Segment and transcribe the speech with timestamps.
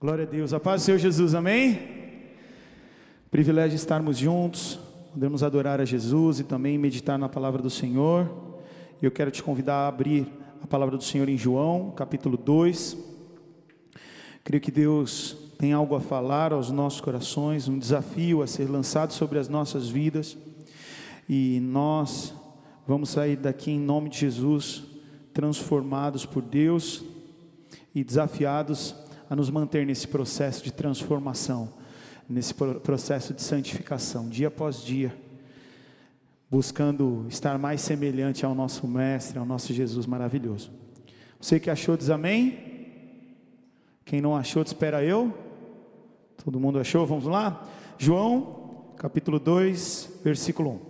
[0.00, 0.52] Glória a Deus.
[0.52, 1.80] A paz do Senhor Jesus, amém?
[3.32, 4.78] Privilégio estarmos juntos,
[5.12, 8.30] podemos adorar a Jesus e também meditar na palavra do Senhor.
[9.02, 10.28] Eu quero te convidar a abrir
[10.62, 12.96] a palavra do Senhor em João, capítulo 2.
[14.44, 19.12] Creio que Deus tem algo a falar aos nossos corações, um desafio a ser lançado
[19.12, 20.38] sobre as nossas vidas.
[21.28, 22.32] E nós
[22.86, 24.84] vamos sair daqui em nome de Jesus,
[25.34, 27.02] transformados por Deus
[27.92, 28.94] e desafiados
[29.28, 31.72] a nos manter nesse processo de transformação,
[32.28, 35.14] nesse processo de santificação, dia após dia,
[36.50, 40.70] buscando estar mais semelhante ao nosso Mestre, ao nosso Jesus maravilhoso.
[41.40, 42.58] Você que achou, diz amém.
[44.04, 45.36] Quem não achou, espera eu.
[46.42, 47.06] Todo mundo achou?
[47.06, 47.68] Vamos lá?
[47.98, 50.80] João, capítulo 2, versículo 1.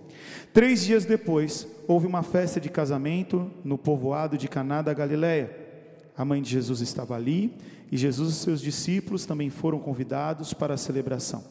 [0.52, 5.54] Três dias depois, houve uma festa de casamento no povoado de Caná da Galileia.
[6.16, 7.56] A mãe de Jesus estava ali
[7.90, 11.44] e Jesus e seus discípulos também foram convidados para a celebração.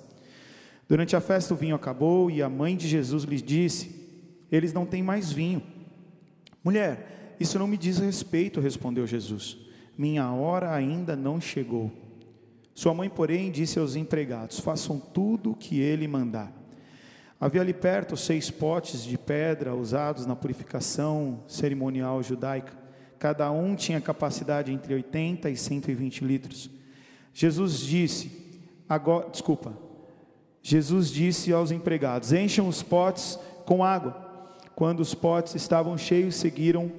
[0.88, 3.94] Durante a festa o vinho acabou e a mãe de Jesus lhe disse:
[4.52, 5.62] Eles não têm mais vinho.
[6.64, 9.58] Mulher, isso não me diz respeito, respondeu Jesus.
[9.98, 11.92] Minha hora ainda não chegou.
[12.74, 16.54] Sua mãe, porém, disse aos empregados: Façam tudo o que ele mandar.
[17.40, 22.74] Havia ali perto seis potes de pedra usados na purificação cerimonial judaica.
[23.20, 26.70] Cada um tinha capacidade entre 80 e 120 litros.
[27.34, 28.32] Jesus disse,
[28.88, 29.74] agora, desculpa.
[30.62, 34.26] Jesus disse aos empregados: Encham os potes com água.
[34.76, 36.92] Quando os potes estavam cheios, seguiram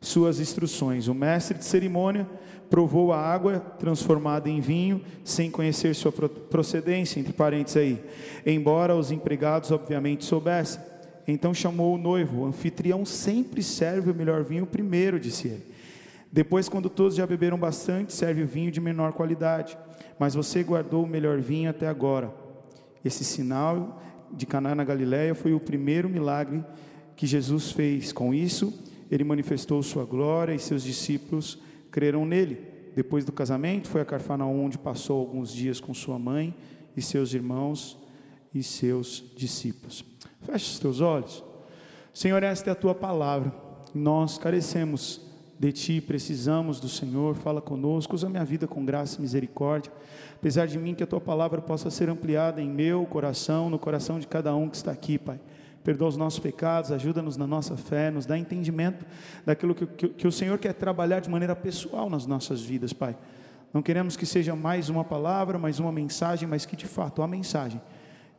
[0.00, 1.08] suas instruções.
[1.08, 2.28] O mestre de cerimônia
[2.70, 8.04] provou a água transformada em vinho, sem conhecer sua procedência, entre parênteses aí,
[8.46, 10.80] embora os empregados obviamente soubessem.
[11.26, 12.42] Então chamou o noivo.
[12.42, 15.66] O anfitrião sempre serve o melhor vinho primeiro, disse ele.
[16.30, 19.78] Depois, quando todos já beberam bastante, serve o vinho de menor qualidade.
[20.18, 22.34] Mas você guardou o melhor vinho até agora.
[23.04, 26.64] Esse sinal de Caná na Galiléia foi o primeiro milagre
[27.14, 28.12] que Jesus fez.
[28.12, 28.72] Com isso,
[29.10, 31.58] ele manifestou sua glória e seus discípulos
[31.90, 32.58] creram nele.
[32.96, 36.54] Depois do casamento, foi a Carfanaum, onde passou alguns dias com sua mãe
[36.96, 38.03] e seus irmãos
[38.54, 40.04] e seus discípulos.
[40.42, 41.42] Feche os teus olhos.
[42.12, 43.52] Senhor, esta é a tua palavra.
[43.92, 45.20] Nós carecemos
[45.58, 47.34] de ti, precisamos do Senhor.
[47.34, 49.92] Fala conosco, usa minha vida com graça e misericórdia.
[50.36, 54.20] Apesar de mim, que a tua palavra possa ser ampliada em meu coração, no coração
[54.20, 55.40] de cada um que está aqui, Pai.
[55.82, 59.04] Perdoa os nossos pecados, ajuda-nos na nossa fé, nos dá entendimento
[59.44, 63.16] daquilo que, que, que o Senhor quer trabalhar de maneira pessoal nas nossas vidas, Pai.
[63.72, 67.26] Não queremos que seja mais uma palavra, mais uma mensagem, mas que de fato a
[67.26, 67.80] mensagem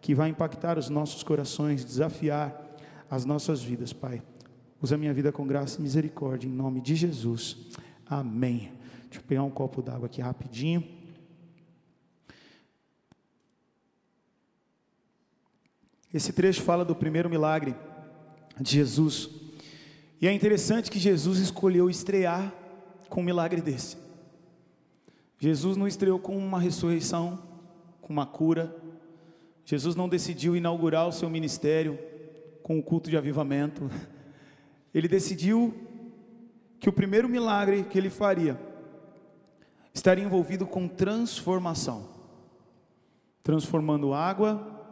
[0.05, 2.77] que vai impactar os nossos corações, desafiar
[3.09, 4.21] as nossas vidas, Pai.
[4.79, 7.57] Usa minha vida com graça e misericórdia, em nome de Jesus.
[8.05, 8.71] Amém.
[9.05, 10.83] Deixa eu pegar um copo d'água aqui rapidinho.
[16.13, 17.75] Esse trecho fala do primeiro milagre
[18.61, 19.27] de Jesus.
[20.21, 22.53] E é interessante que Jesus escolheu estrear
[23.09, 23.97] com um milagre desse.
[25.39, 27.39] Jesus não estreou com uma ressurreição,
[28.01, 28.84] com uma cura,
[29.65, 31.99] Jesus não decidiu inaugurar o seu ministério
[32.63, 33.89] com o culto de avivamento.
[34.93, 35.73] Ele decidiu
[36.79, 38.57] que o primeiro milagre que ele faria
[39.93, 42.15] estaria envolvido com transformação
[43.45, 44.83] transformando água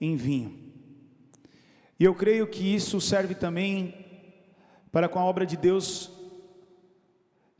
[0.00, 0.58] em vinho.
[1.96, 3.94] E eu creio que isso serve também
[4.90, 6.10] para com a obra de Deus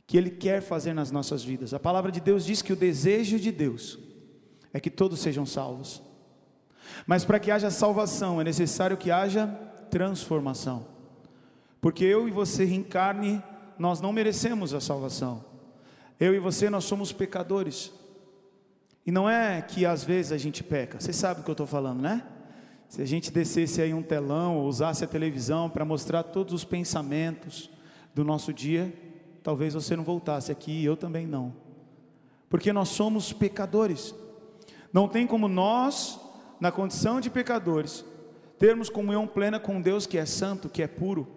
[0.05, 1.73] que Ele quer fazer nas nossas vidas.
[1.73, 3.97] A palavra de Deus diz que o desejo de Deus
[4.73, 6.01] é que todos sejam salvos.
[7.05, 9.47] Mas para que haja salvação é necessário que haja
[9.89, 10.85] transformação.
[11.81, 13.41] Porque eu e você reencarne,
[13.77, 15.43] nós não merecemos a salvação.
[16.19, 17.91] Eu e você nós somos pecadores.
[19.05, 20.99] E não é que às vezes a gente peca.
[20.99, 22.23] Você sabe o que eu estou falando, né?
[22.89, 26.65] Se a gente descesse aí um telão ou usasse a televisão para mostrar todos os
[26.65, 27.69] pensamentos
[28.13, 28.93] do nosso dia,
[29.43, 31.53] talvez você não voltasse aqui e eu também não.
[32.49, 34.13] Porque nós somos pecadores.
[34.91, 36.19] Não tem como nós
[36.59, 38.03] na condição de pecadores,
[38.57, 41.27] termos comunhão plena com Deus que é santo, que é puro.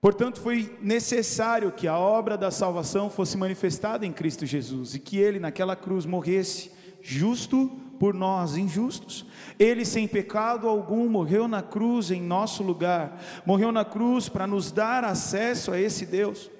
[0.00, 5.16] Portanto, foi necessário que a obra da salvação fosse manifestada em Cristo Jesus e que
[5.16, 7.68] ele naquela cruz morresse justo
[7.98, 9.24] por nós injustos.
[9.58, 13.18] Ele sem pecado algum morreu na cruz em nosso lugar.
[13.46, 16.50] Morreu na cruz para nos dar acesso a esse Deus.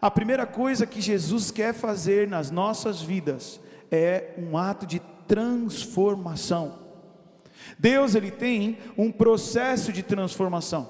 [0.00, 3.60] A primeira coisa que Jesus quer fazer nas nossas vidas
[3.90, 4.98] é um ato de
[5.32, 6.74] transformação.
[7.78, 10.86] Deus ele tem um processo de transformação.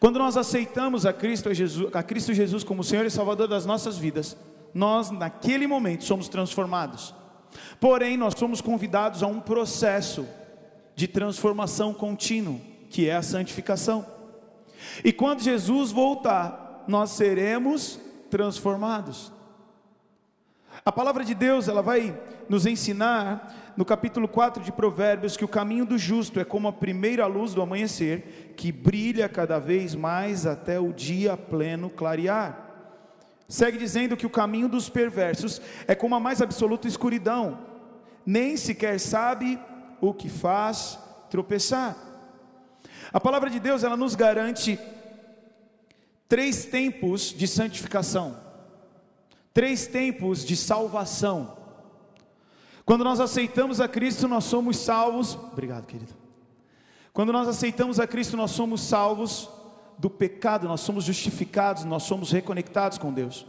[0.00, 3.96] Quando nós aceitamos a Cristo Jesus, a Cristo Jesus como Senhor e Salvador das nossas
[3.96, 4.36] vidas,
[4.74, 7.14] nós naquele momento somos transformados.
[7.78, 10.26] Porém, nós somos convidados a um processo
[10.96, 14.04] de transformação contínuo, que é a santificação.
[15.04, 19.32] E quando Jesus voltar, nós seremos transformados.
[20.84, 25.48] A palavra de Deus, ela vai nos ensinar no capítulo 4 de Provérbios que o
[25.48, 30.46] caminho do justo é como a primeira luz do amanhecer, que brilha cada vez mais
[30.46, 32.60] até o dia pleno clarear.
[33.48, 37.58] Segue dizendo que o caminho dos perversos é como a mais absoluta escuridão,
[38.24, 39.58] nem sequer sabe
[40.00, 40.98] o que faz
[41.28, 41.96] tropeçar.
[43.12, 44.78] A palavra de Deus, ela nos garante
[46.28, 48.36] três tempos de santificação,
[49.52, 51.63] três tempos de salvação.
[52.84, 55.34] Quando nós aceitamos a Cristo, nós somos salvos.
[55.34, 56.12] Obrigado, querido.
[57.12, 59.48] Quando nós aceitamos a Cristo, nós somos salvos
[59.96, 63.46] do pecado, nós somos justificados, nós somos reconectados com Deus.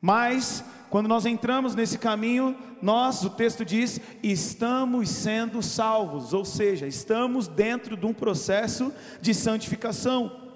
[0.00, 6.86] Mas, quando nós entramos nesse caminho, nós, o texto diz, estamos sendo salvos, ou seja,
[6.86, 10.48] estamos dentro de um processo de santificação,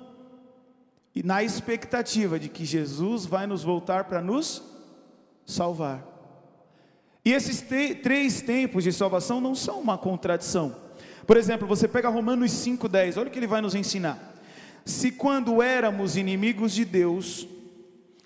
[1.14, 4.62] e na expectativa de que Jesus vai nos voltar para nos
[5.44, 6.11] salvar.
[7.24, 10.74] E esses te três tempos de salvação não são uma contradição.
[11.26, 14.32] Por exemplo, você pega Romanos 5,10, olha o que ele vai nos ensinar
[14.84, 17.46] se quando éramos inimigos de Deus,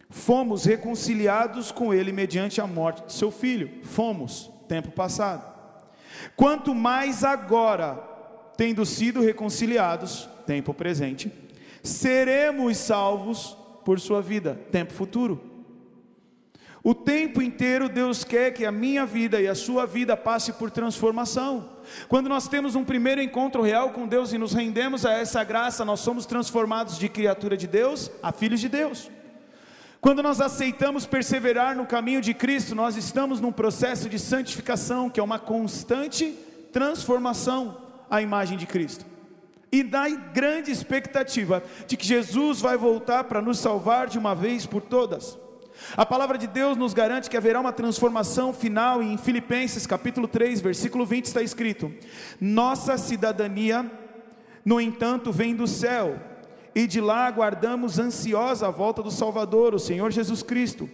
[0.08, 5.54] fomos reconciliados com Ele mediante a morte de seu filho, fomos, tempo passado.
[6.34, 7.94] Quanto mais agora,
[8.56, 11.30] tendo sido reconciliados, tempo presente,
[11.82, 15.55] seremos salvos por sua vida, tempo futuro.
[16.86, 20.70] O tempo inteiro Deus quer que a minha vida e a sua vida passe por
[20.70, 21.68] transformação.
[22.06, 25.84] Quando nós temos um primeiro encontro real com Deus e nos rendemos a essa graça,
[25.84, 29.10] nós somos transformados de criatura de Deus a filhos de Deus.
[30.00, 35.18] Quando nós aceitamos perseverar no caminho de Cristo, nós estamos num processo de santificação, que
[35.18, 36.38] é uma constante
[36.72, 37.78] transformação
[38.08, 39.04] à imagem de Cristo.
[39.72, 44.66] E da grande expectativa de que Jesus vai voltar para nos salvar de uma vez
[44.66, 45.36] por todas.
[45.96, 50.26] A palavra de Deus nos garante que haverá uma transformação final, e em Filipenses capítulo
[50.26, 51.92] 3, versículo 20 está escrito:
[52.40, 53.90] Nossa cidadania,
[54.64, 56.18] no entanto, vem do céu,
[56.74, 60.88] e de lá aguardamos ansiosa a volta do Salvador, o Senhor Jesus Cristo.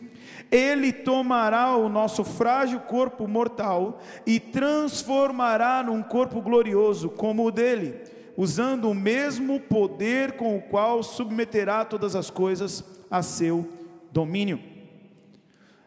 [0.50, 7.94] Ele tomará o nosso frágil corpo mortal e transformará num corpo glorioso como o dele,
[8.36, 13.66] usando o mesmo poder com o qual submeterá todas as coisas a seu
[14.12, 14.71] domínio.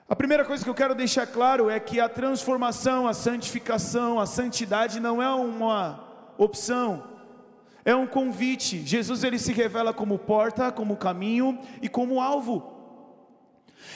[0.07, 4.27] A primeira coisa que eu quero deixar claro é que a transformação, a santificação, a
[4.27, 5.99] santidade não é uma
[6.37, 7.03] opção,
[7.83, 8.85] é um convite.
[8.85, 12.71] Jesus ele se revela como porta, como caminho e como alvo.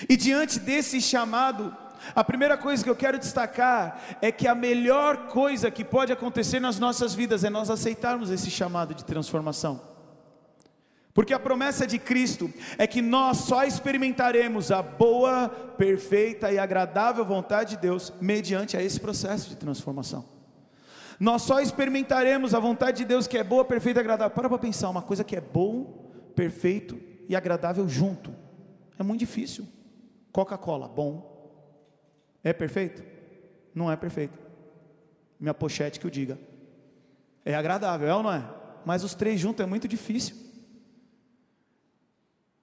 [0.09, 1.77] E diante desse chamado,
[2.15, 6.59] a primeira coisa que eu quero destacar é que a melhor coisa que pode acontecer
[6.59, 9.88] nas nossas vidas é nós aceitarmos esse chamado de transformação.
[11.19, 17.25] Porque a promessa de Cristo é que nós só experimentaremos a boa, perfeita e agradável
[17.25, 20.23] vontade de Deus mediante a esse processo de transformação.
[21.19, 24.33] Nós só experimentaremos a vontade de Deus que é boa, perfeita e agradável.
[24.33, 28.33] Para para pensar, uma coisa que é bom, perfeito e agradável junto.
[28.97, 29.67] É muito difícil.
[30.31, 31.51] Coca-Cola, bom.
[32.41, 33.03] É perfeito?
[33.75, 34.39] Não é perfeito.
[35.37, 36.39] Minha pochete que eu diga.
[37.43, 38.49] É agradável, é ou não é?
[38.85, 40.47] Mas os três juntos é muito difícil.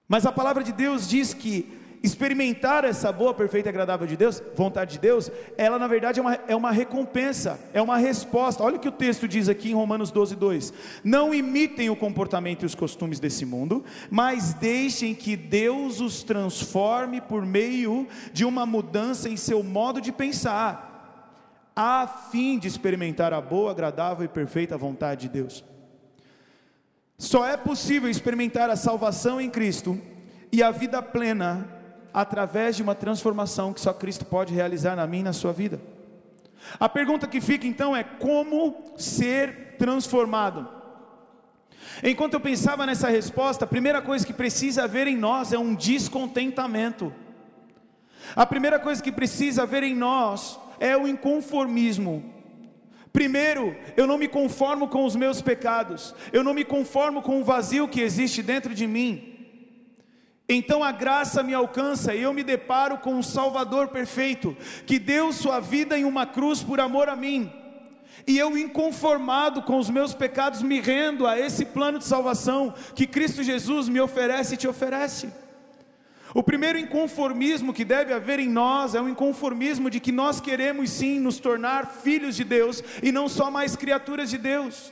[0.07, 4.41] Mas a palavra de Deus diz que experimentar essa boa, perfeita e agradável de Deus,
[4.55, 8.63] vontade de Deus, ela na verdade é uma, é uma recompensa, é uma resposta.
[8.63, 10.73] Olha o que o texto diz aqui em Romanos 12, 2:
[11.03, 17.19] Não imitem o comportamento e os costumes desse mundo, mas deixem que Deus os transforme
[17.19, 23.41] por meio de uma mudança em seu modo de pensar, a fim de experimentar a
[23.41, 25.63] boa, agradável e perfeita vontade de Deus.
[27.19, 29.99] Só é possível experimentar a salvação em Cristo
[30.51, 31.67] e a vida plena
[32.13, 35.81] através de uma transformação que só Cristo pode realizar na minha e na sua vida.
[36.79, 40.67] A pergunta que fica então é como ser transformado?
[42.03, 45.73] Enquanto eu pensava nessa resposta, a primeira coisa que precisa haver em nós é um
[45.73, 47.11] descontentamento.
[48.35, 52.36] A primeira coisa que precisa haver em nós é o inconformismo.
[53.17, 57.43] Primeiro, eu não me conformo com os meus pecados, eu não me conformo com o
[57.43, 59.33] vazio que existe dentro de mim.
[60.47, 64.55] Então a graça me alcança e eu me deparo com um Salvador perfeito,
[64.85, 67.51] que deu sua vida em uma cruz por amor a mim.
[68.27, 73.07] E eu, inconformado com os meus pecados, me rendo a esse plano de salvação que
[73.07, 75.33] Cristo Jesus me oferece e te oferece.
[76.33, 80.89] O primeiro inconformismo que deve haver em nós é o inconformismo de que nós queremos
[80.89, 84.91] sim nos tornar filhos de Deus e não só mais criaturas de Deus.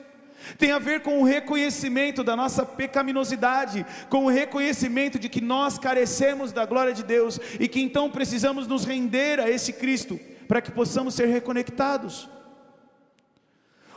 [0.57, 5.77] Tem a ver com o reconhecimento da nossa pecaminosidade, com o reconhecimento de que nós
[5.77, 10.61] carecemos da glória de Deus e que então precisamos nos render a esse Cristo para
[10.61, 12.29] que possamos ser reconectados.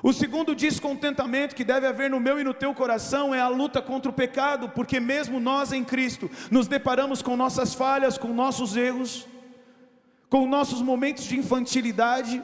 [0.08, 3.82] O segundo descontentamento que deve haver no meu e no teu coração é a luta
[3.82, 8.74] contra o pecado, porque mesmo nós em Cristo nos deparamos com nossas falhas, com nossos
[8.74, 9.26] erros,
[10.30, 12.42] com nossos momentos de infantilidade,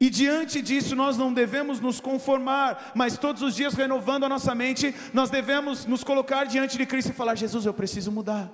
[0.00, 4.54] e diante disso nós não devemos nos conformar, mas todos os dias renovando a nossa
[4.54, 8.48] mente, nós devemos nos colocar diante de Cristo e falar: Jesus, eu preciso mudar.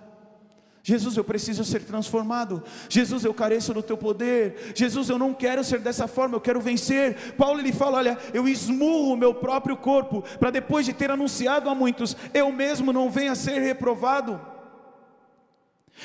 [0.88, 2.62] Jesus, eu preciso ser transformado.
[2.88, 4.72] Jesus, eu careço do teu poder.
[4.72, 7.32] Jesus, eu não quero ser dessa forma, eu quero vencer.
[7.32, 11.68] Paulo ele fala: Olha, eu esmurro o meu próprio corpo, para depois de ter anunciado
[11.68, 14.40] a muitos, eu mesmo não venha ser reprovado.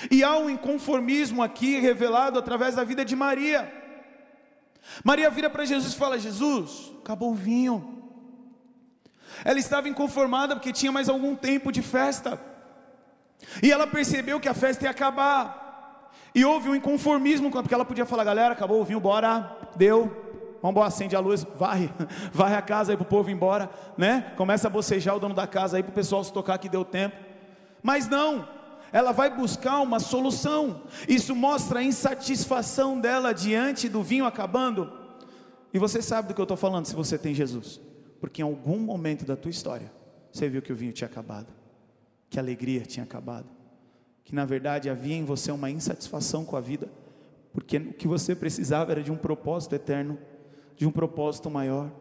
[0.09, 3.71] E há um inconformismo aqui revelado através da vida de Maria.
[5.03, 8.03] Maria vira para Jesus e fala: Jesus, acabou o vinho.
[9.45, 12.49] Ela estava inconformada porque tinha mais algum tempo de festa.
[13.61, 16.11] E ela percebeu que a festa ia acabar.
[16.33, 20.05] E houve um inconformismo, porque ela podia falar, galera, acabou o vinho, bora, deu,
[20.61, 21.91] vamos embora, acende a luz, varre,
[22.31, 24.33] varre a casa aí para o povo ir embora, né?
[24.37, 26.85] Começa a bocejar o dono da casa aí para o pessoal se tocar que deu
[26.85, 27.17] tempo.
[27.83, 28.47] Mas não,
[28.93, 30.83] ela vai buscar uma solução.
[31.07, 34.91] Isso mostra a insatisfação dela diante do vinho acabando.
[35.73, 37.79] E você sabe do que eu estou falando se você tem Jesus,
[38.19, 39.91] porque em algum momento da tua história
[40.31, 41.60] você viu que o vinho tinha acabado
[42.31, 43.45] que a alegria tinha acabado,
[44.23, 46.87] que na verdade havia em você uma insatisfação com a vida,
[47.51, 50.17] porque o que você precisava era de um propósito eterno,
[50.77, 51.91] de um propósito maior.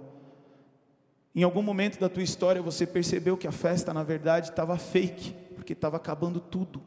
[1.34, 5.34] Em algum momento da tua história você percebeu que a festa na verdade estava fake,
[5.56, 6.80] porque estava acabando tudo,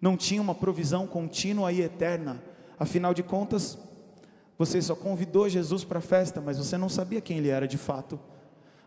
[0.00, 2.42] não tinha uma provisão contínua e eterna,
[2.78, 3.76] afinal de contas,
[4.56, 7.76] você só convidou Jesus para a festa, mas você não sabia quem ele era de
[7.76, 8.18] fato.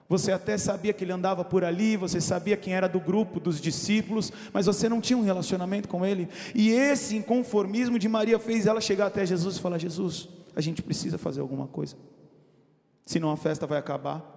[0.10, 3.60] Você até sabia que ele andava por ali, você sabia quem era do grupo dos
[3.60, 6.28] discípulos, mas você não tinha um relacionamento com ele.
[6.54, 10.82] E esse inconformismo de Maria fez ela chegar até Jesus e falar: Jesus, a gente
[10.82, 11.96] precisa fazer alguma coisa,
[13.06, 14.30] senão a festa vai acabar.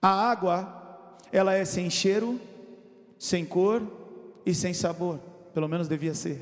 [0.00, 2.40] A água, ela é sem cheiro,
[3.18, 3.82] sem cor
[4.46, 5.18] e sem sabor,
[5.52, 6.40] pelo menos devia ser.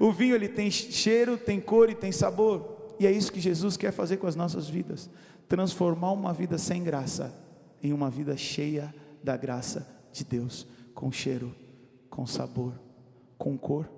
[0.00, 3.76] O vinho ele tem cheiro, tem cor e tem sabor, e é isso que Jesus
[3.76, 5.10] quer fazer com as nossas vidas
[5.48, 7.34] transformar uma vida sem graça
[7.82, 11.54] em uma vida cheia da graça de Deus, com cheiro,
[12.08, 12.72] com sabor,
[13.36, 13.88] com cor.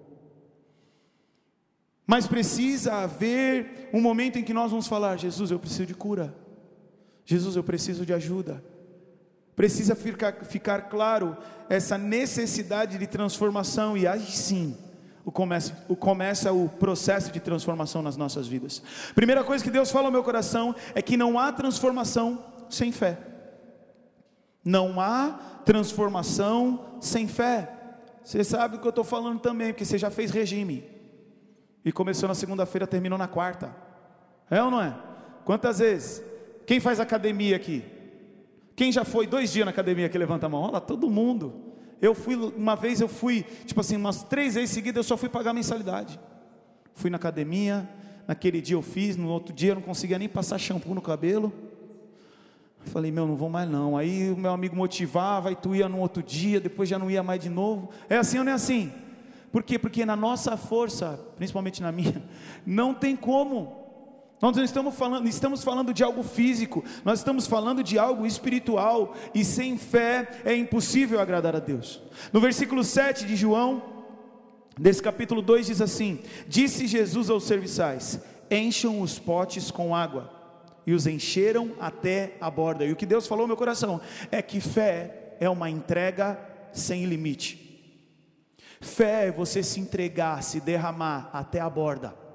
[2.07, 6.35] Mas precisa haver um momento em que nós vamos falar: Jesus, eu preciso de cura,
[7.25, 8.63] Jesus, eu preciso de ajuda.
[9.55, 11.35] Precisa ficar, ficar claro
[11.69, 14.77] essa necessidade de transformação, e aí sim,
[15.33, 18.81] começa, o começa o processo de transformação nas nossas vidas.
[19.15, 23.19] Primeira coisa que Deus fala ao meu coração é que não há transformação sem fé.
[24.65, 25.33] Não há
[25.65, 27.73] transformação sem fé.
[28.23, 30.85] Você sabe o que eu estou falando também, porque você já fez regime.
[31.85, 33.75] E começou na segunda-feira, terminou na quarta.
[34.51, 34.97] É ou não é?
[35.45, 36.23] Quantas vezes?
[36.67, 37.85] Quem faz academia aqui?
[38.75, 40.63] Quem já foi dois dias na academia que levanta a mão?
[40.63, 41.66] Olha, todo mundo.
[42.01, 45.29] Eu fui, uma vez eu fui, tipo assim, umas três vezes seguidas eu só fui
[45.29, 46.21] pagar mensalidade.
[46.95, 47.89] Fui na academia,
[48.27, 51.53] naquele dia eu fiz, no outro dia eu não conseguia nem passar shampoo no cabelo.
[52.87, 53.97] Falei, meu, não vou mais não.
[53.97, 57.23] Aí o meu amigo motivava, aí tu ia no outro dia, depois já não ia
[57.23, 57.91] mais de novo.
[58.09, 58.93] É assim ou não é assim?
[59.51, 59.79] Por quê?
[59.79, 62.23] Porque na nossa força, principalmente na minha,
[62.65, 63.86] não tem como.
[64.41, 69.15] Nós não estamos falando, estamos falando de algo físico, nós estamos falando de algo espiritual,
[69.35, 72.03] e sem fé é impossível agradar a Deus.
[72.33, 73.83] No versículo 7 de João,
[74.79, 80.31] desse capítulo 2, diz assim: Disse Jesus aos serviçais: Encham os potes com água,
[80.87, 82.85] e os encheram até a borda.
[82.85, 86.39] E o que Deus falou no meu coração é que fé é uma entrega
[86.73, 87.65] sem limite.
[88.83, 92.26] Fé é você se entregar, se derramar até a borda.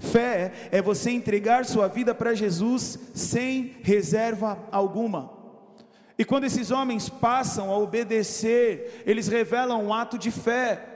[0.00, 5.30] Fé é você entregar sua vida para Jesus sem reserva alguma.
[6.18, 10.86] E quando esses homens passam a obedecer, eles revelam um ato de fé.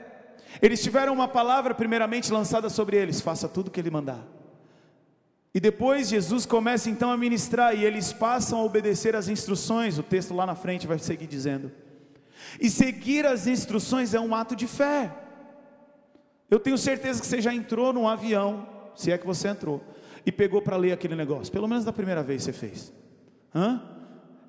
[0.59, 4.25] Eles tiveram uma palavra primeiramente lançada sobre eles: faça tudo o que ele mandar.
[5.53, 9.99] E depois Jesus começa então a ministrar e eles passam a obedecer as instruções.
[9.99, 11.71] O texto lá na frente vai seguir dizendo.
[12.59, 15.11] E seguir as instruções é um ato de fé.
[16.49, 19.81] Eu tenho certeza que você já entrou num avião se é que você entrou,
[20.25, 21.51] e pegou para ler aquele negócio.
[21.51, 22.91] Pelo menos da primeira vez você fez.
[23.53, 23.81] Hã?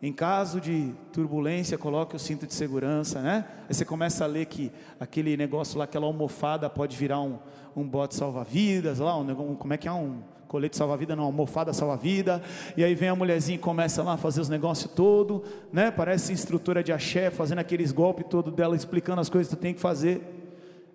[0.02, 3.46] Em caso de turbulência, coloque o cinto de segurança, né?
[3.68, 7.38] Aí você começa a ler que aquele negócio lá, aquela almofada pode virar um,
[7.74, 12.42] um bote salva-vidas, lá, um, como é que é um colete salva-vida, não, almofada salva-vida.
[12.76, 15.90] E aí vem a mulherzinha e começa lá a fazer os negócios todo, né?
[15.90, 19.74] Parece instrutora de axé, fazendo aqueles golpes todo dela, explicando as coisas que tu tem
[19.74, 20.22] que fazer.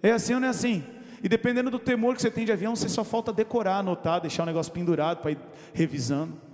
[0.01, 0.83] É assim ou não é assim?
[1.23, 4.43] E dependendo do temor que você tem de avião, você só falta decorar, anotar, deixar
[4.43, 5.39] o negócio pendurado para ir
[5.73, 6.51] revisando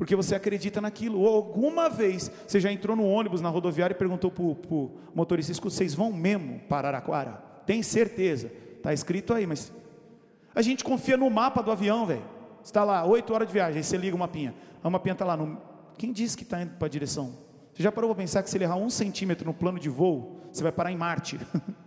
[0.00, 1.20] porque você acredita naquilo.
[1.20, 5.52] Ou alguma vez você já entrou no ônibus na rodoviária e perguntou para o motorista:
[5.62, 7.32] vocês vão mesmo para Araraquara?
[7.66, 8.50] Tem certeza?
[8.78, 9.70] Está escrito aí, mas
[10.54, 12.24] a gente confia no mapa do avião, velho.
[12.64, 14.54] Está lá, oito horas de viagem, aí você liga o mapinha.
[14.82, 15.36] A mapinha está lá.
[15.36, 15.58] No...
[15.98, 17.34] Quem disse que está indo para a direção?
[17.74, 20.40] Você já parou para pensar que se ele errar um centímetro no plano de voo,
[20.50, 21.38] você vai parar em Marte?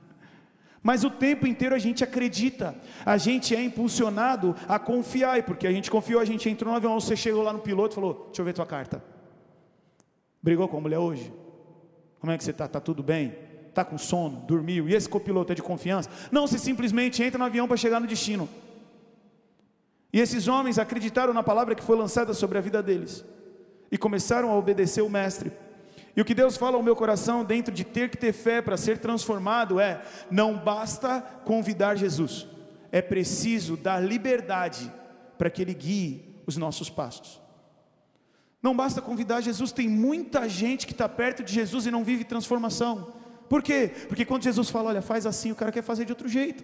[0.83, 2.75] Mas o tempo inteiro a gente acredita,
[3.05, 6.77] a gente é impulsionado a confiar, e porque a gente confiou, a gente entrou no
[6.77, 9.01] avião, você chegou lá no piloto e falou: Deixa eu ver tua carta.
[10.41, 11.33] Brigou com a mulher hoje?
[12.19, 12.65] Como é que você está?
[12.65, 13.33] Está tudo bem?
[13.69, 14.41] Está com sono?
[14.45, 14.89] Dormiu?
[14.89, 16.09] E esse copiloto é de confiança?
[16.31, 18.49] Não, você simplesmente entra no avião para chegar no destino.
[20.11, 23.25] E esses homens acreditaram na palavra que foi lançada sobre a vida deles
[23.89, 25.51] e começaram a obedecer o Mestre.
[26.15, 28.77] E o que Deus fala ao meu coração, dentro de ter que ter fé para
[28.77, 32.47] ser transformado, é: não basta convidar Jesus,
[32.91, 34.91] é preciso dar liberdade
[35.37, 37.41] para que Ele guie os nossos passos.
[38.61, 42.23] Não basta convidar Jesus, tem muita gente que está perto de Jesus e não vive
[42.23, 43.13] transformação.
[43.49, 43.91] Por quê?
[44.07, 46.63] Porque quando Jesus fala, olha, faz assim, o cara quer fazer de outro jeito.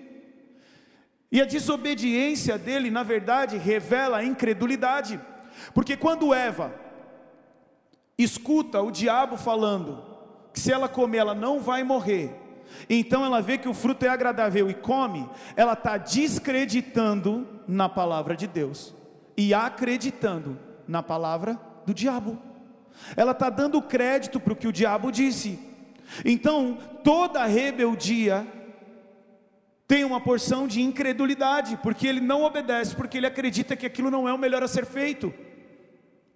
[1.31, 5.19] E a desobediência dele, na verdade, revela a incredulidade.
[5.73, 6.73] Porque quando Eva
[8.23, 10.03] escuta o diabo falando
[10.53, 12.35] que se ela comer ela não vai morrer,
[12.89, 18.35] então ela vê que o fruto é agradável e come, ela está descreditando na palavra
[18.35, 18.93] de Deus
[19.37, 20.57] e acreditando
[20.87, 22.37] na palavra do diabo.
[23.15, 25.59] Ela está dando crédito para o que o diabo disse.
[26.25, 28.45] Então, toda rebeldia
[29.87, 34.27] tem uma porção de incredulidade, porque ele não obedece, porque ele acredita que aquilo não
[34.27, 35.33] é o melhor a ser feito.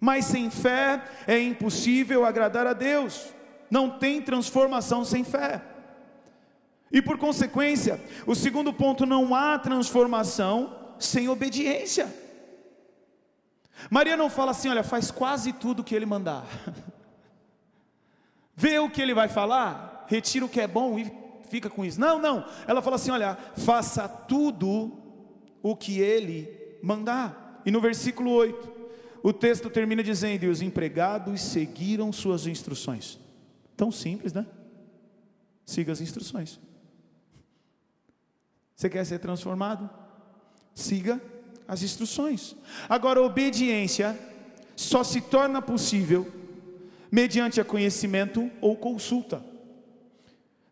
[0.04, 3.32] Mas sem fé é impossível agradar a Deus.
[3.70, 5.62] Não tem transformação sem fé.
[6.92, 12.14] E por consequência, o segundo ponto, não há transformação sem obediência.
[13.90, 16.44] Maria não fala assim, olha, faz quase tudo o que ele mandar.
[18.54, 21.10] Vê o que ele vai falar, retira o que é bom e
[21.48, 21.98] fica com isso.
[21.98, 22.44] Não, não.
[22.66, 24.92] Ela fala assim, olha, faça tudo
[25.62, 27.62] o que ele mandar.
[27.64, 28.73] E no versículo 8,
[29.24, 33.18] o texto termina dizendo: E os empregados seguiram suas instruções.
[33.74, 34.46] Tão simples, né?
[35.64, 36.60] Siga as instruções.
[38.76, 39.88] Você quer ser transformado?
[40.74, 41.18] Siga
[41.66, 42.54] as instruções.
[42.86, 44.18] Agora, obediência
[44.76, 46.30] só se torna possível
[47.10, 49.42] mediante a conhecimento ou consulta.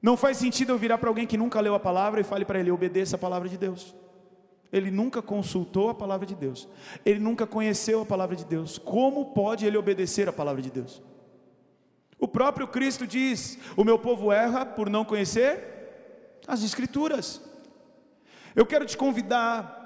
[0.02, 2.60] Não faz sentido eu virar para alguém que nunca leu a palavra e fale para
[2.60, 3.94] ele: obedeça a palavra de Deus.
[4.72, 6.66] Ele nunca consultou a palavra de Deus.
[7.04, 8.78] Ele nunca conheceu a palavra de Deus.
[8.78, 11.02] Como pode ele obedecer a palavra de Deus?
[12.18, 17.42] O próprio Cristo diz: O meu povo erra por não conhecer as Escrituras.
[18.56, 19.80] Eu quero te convidar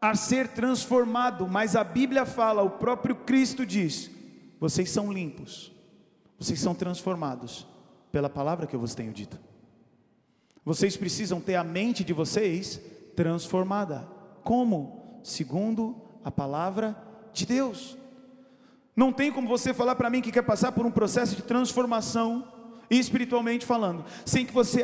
[0.00, 4.10] a ser transformado, mas a Bíblia fala, o próprio Cristo diz:
[4.60, 5.72] Vocês são limpos,
[6.38, 7.66] vocês são transformados
[8.12, 9.38] pela palavra que eu vos tenho dito.
[10.64, 12.80] Vocês precisam ter a mente de vocês
[13.18, 14.08] transformada.
[14.44, 15.18] Como?
[15.24, 16.96] Segundo a palavra
[17.32, 17.98] de Deus.
[18.94, 22.46] Não tem como você falar para mim que quer passar por um processo de transformação,
[22.88, 24.82] espiritualmente falando, sem que você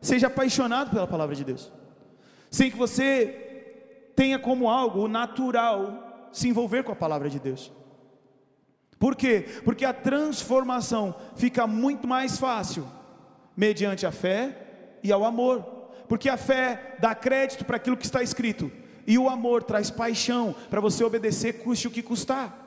[0.00, 1.70] seja apaixonado pela palavra de Deus,
[2.50, 7.70] sem que você tenha como algo natural se envolver com a palavra de Deus.
[8.98, 9.44] Por quê?
[9.66, 12.86] Porque a transformação fica muito mais fácil
[13.54, 15.73] mediante a fé e ao amor
[16.08, 18.70] porque a fé dá crédito para aquilo que está escrito,
[19.06, 22.60] e o amor traz paixão para você obedecer, custe o que custar.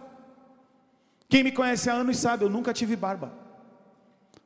[1.30, 3.32] Quem me conhece há anos sabe, eu nunca tive barba.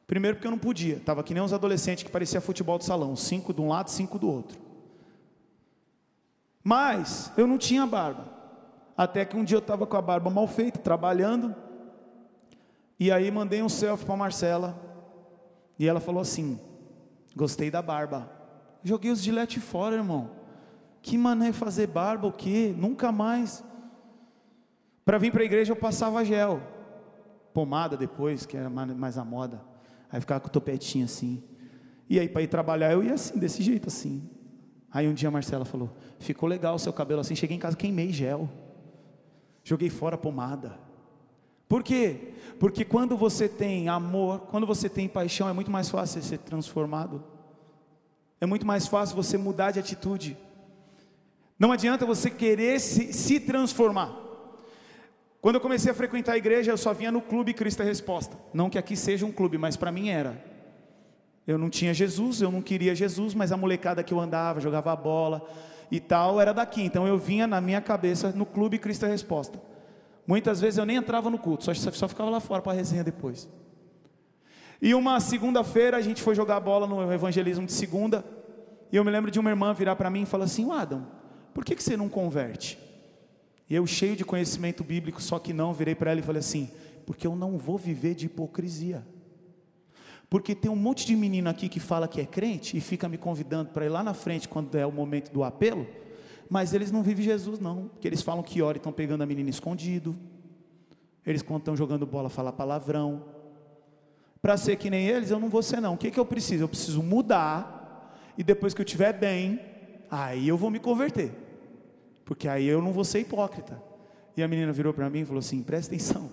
[0.07, 3.15] Primeiro porque eu não podia, estava que nem uns adolescentes que parecia futebol de salão,
[3.15, 4.59] cinco de um lado, cinco do outro.
[6.63, 8.27] Mas eu não tinha barba.
[8.95, 11.55] Até que um dia eu estava com a barba mal feita, trabalhando.
[12.99, 14.79] E aí mandei um selfie para Marcela.
[15.79, 16.59] E ela falou assim:
[17.35, 18.40] Gostei da barba.
[18.83, 20.31] Joguei os gilete fora, irmão.
[21.01, 22.73] Que mané fazer barba, o quê?
[22.77, 23.63] Nunca mais.
[25.03, 26.61] Para vir para a igreja eu passava gel.
[27.53, 29.61] Pomada depois, que era mais a moda.
[30.11, 31.43] Aí ficava com o topetinho assim.
[32.09, 34.29] E aí para ir trabalhar eu ia assim, desse jeito assim.
[34.91, 35.89] Aí um dia a Marcela falou:
[36.19, 37.35] Ficou legal o seu cabelo assim.
[37.35, 38.49] Cheguei em casa, queimei gel.
[39.63, 40.77] Joguei fora a pomada.
[41.67, 42.33] Por quê?
[42.59, 47.23] Porque quando você tem amor, quando você tem paixão, é muito mais fácil ser transformado.
[48.41, 50.35] É muito mais fácil você mudar de atitude.
[51.59, 54.11] Não adianta você querer se, se transformar.
[55.39, 58.35] Quando eu comecei a frequentar a igreja, eu só vinha no clube Cristo é Resposta.
[58.51, 60.43] Não que aqui seja um clube, mas para mim era.
[61.45, 64.95] Eu não tinha Jesus, eu não queria Jesus, mas a molecada que eu andava, jogava
[64.95, 65.47] bola
[65.91, 66.81] e tal, era daqui.
[66.81, 69.61] Então eu vinha na minha cabeça no clube Cristo é Resposta.
[70.25, 73.03] Muitas vezes eu nem entrava no culto, só, só ficava lá fora para a resenha
[73.03, 73.47] depois.
[74.81, 78.25] E uma segunda-feira a gente foi jogar bola no evangelismo de segunda.
[78.91, 81.05] E eu me lembro de uma irmã virar para mim e falar assim: Adam,
[81.53, 82.79] por que, que você não converte?
[83.69, 86.69] E eu, cheio de conhecimento bíblico, só que não, virei para ela e falei assim:
[87.05, 89.05] porque eu não vou viver de hipocrisia.
[90.29, 93.17] Porque tem um monte de menino aqui que fala que é crente e fica me
[93.17, 95.85] convidando para ir lá na frente quando é o momento do apelo,
[96.49, 99.25] mas eles não vivem Jesus, não, porque eles falam que ora e estão pegando a
[99.25, 100.15] menina escondido,
[101.25, 103.25] eles quando estão jogando bola falam palavrão.
[104.41, 105.93] Para ser que nem eles, eu não vou ser, não.
[105.93, 106.63] O que, que eu preciso?
[106.63, 109.59] Eu preciso mudar, e depois que eu estiver bem,
[110.09, 111.31] aí eu vou me converter,
[112.25, 113.81] porque aí eu não vou ser hipócrita.
[114.35, 116.29] E a menina virou para mim e falou assim: presta atenção,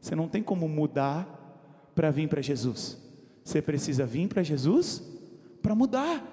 [0.00, 2.98] você não tem como mudar para vir para Jesus.
[3.44, 5.02] Você precisa vir para Jesus
[5.62, 6.24] para mudar.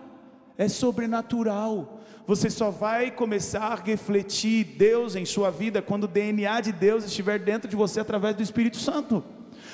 [0.58, 2.02] É sobrenatural.
[2.26, 7.04] Você só vai começar a refletir Deus em sua vida quando o DNA de Deus
[7.04, 9.24] estiver dentro de você através do Espírito Santo.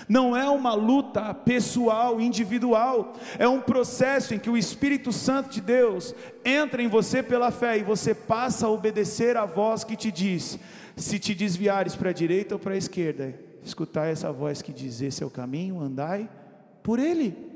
[0.08, 5.62] Não é uma luta pessoal, individual, é um processo em que o Espírito Santo de
[5.62, 10.12] Deus entra em você pela fé e você passa a obedecer a voz que te
[10.12, 10.60] diz:
[10.96, 15.02] se te desviares para a direita ou para a esquerda, escutai essa voz que diz:
[15.02, 16.30] esse é o caminho, andai
[16.84, 17.50] por Ele.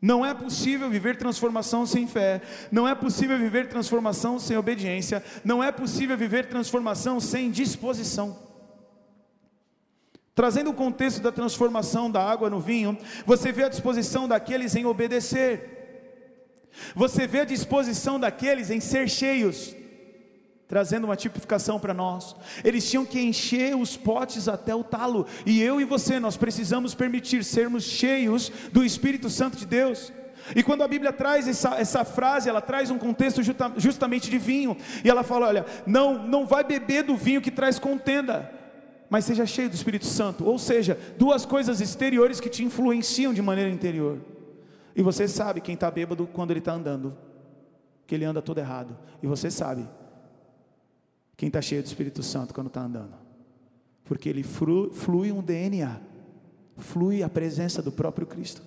[0.00, 5.62] Não é possível viver transformação sem fé, não é possível viver transformação sem obediência, não
[5.62, 8.45] é possível viver transformação sem disposição.
[10.36, 14.84] Trazendo o contexto da transformação da água no vinho, você vê a disposição daqueles em
[14.84, 15.72] obedecer,
[16.94, 19.74] você vê a disposição daqueles em ser cheios,
[20.68, 22.36] trazendo uma tipificação para nós.
[22.62, 26.94] Eles tinham que encher os potes até o talo, e eu e você, nós precisamos
[26.94, 30.12] permitir sermos cheios do Espírito Santo de Deus.
[30.54, 34.36] E quando a Bíblia traz essa, essa frase, ela traz um contexto justa, justamente de
[34.36, 38.54] vinho, e ela fala: olha, não, não vai beber do vinho que traz contenda,
[39.08, 43.40] mas seja cheio do Espírito Santo, ou seja, duas coisas exteriores que te influenciam de
[43.40, 44.18] maneira interior.
[44.94, 47.16] E você sabe quem está bêbado quando ele está andando,
[48.06, 49.86] que ele anda todo errado, e você sabe
[51.36, 53.14] quem está cheio do Espírito Santo quando está andando?
[54.04, 56.00] Porque ele flui, um DNA,
[56.76, 58.62] flui a presença do próprio Cristo.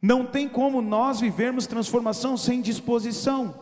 [0.00, 3.54] Não tem como nós vivermos transformação sem disposição.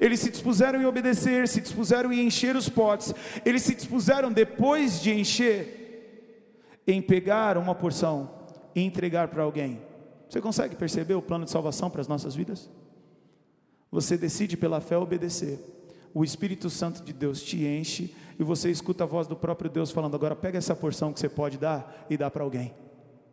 [0.00, 3.14] Eles se dispuseram em obedecer, se dispuseram em encher os potes.
[3.44, 8.30] Eles se dispuseram depois de encher, em pegar uma porção
[8.74, 9.80] e entregar para alguém.
[10.28, 12.68] Você consegue perceber o plano de salvação para as nossas vidas?
[13.90, 15.58] Você decide pela fé obedecer
[16.14, 19.90] o Espírito Santo de Deus te enche e você escuta a voz do próprio Deus
[19.90, 22.72] falando: agora pega essa porção que você pode dar e dá para alguém.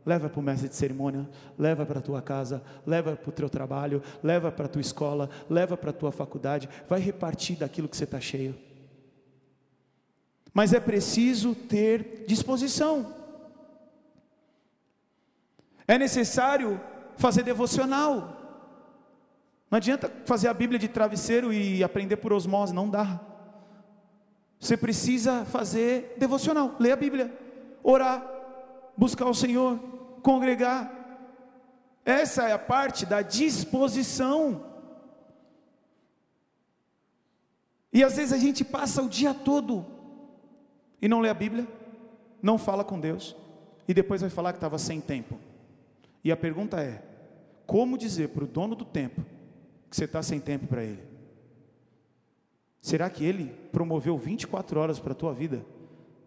[0.06, 3.50] Leva para o mestre de cerimônia, leva para a tua casa, leva para o teu
[3.50, 7.96] trabalho, leva para a tua escola, leva para a tua faculdade, vai repartir daquilo que
[7.96, 8.56] você está cheio.
[10.54, 13.14] Mas é preciso ter disposição.
[15.88, 16.80] É necessário
[17.18, 18.38] fazer devocional.
[19.70, 23.22] Não adianta fazer a Bíblia de travesseiro e aprender por osmose, não dá.
[24.60, 27.34] Você precisa fazer devocional, ler a Bíblia,
[27.82, 28.24] orar,
[28.96, 29.80] buscar o Senhor,
[30.22, 31.00] congregar.
[32.06, 34.66] Essa é a parte da disposição.
[37.94, 39.86] E às vezes a gente passa o dia todo
[41.02, 41.68] e não lê a Bíblia,
[42.42, 43.36] não fala com Deus,
[43.88, 45.38] e depois vai falar que estava sem tempo.
[46.24, 47.04] E a pergunta é:
[47.66, 49.22] como dizer para o dono do tempo
[49.90, 51.04] que você está sem tempo para Ele?
[52.80, 55.66] Será que Ele promoveu 24 horas para a tua vida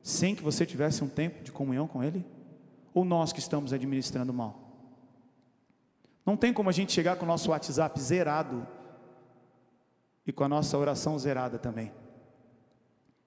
[0.02, 2.24] sem que você tivesse um tempo de comunhão com Ele?
[2.94, 4.64] Ou nós que estamos administrando mal?
[6.24, 8.66] Não tem como a gente chegar com o nosso WhatsApp zerado
[10.26, 11.92] e com a nossa oração zerada também.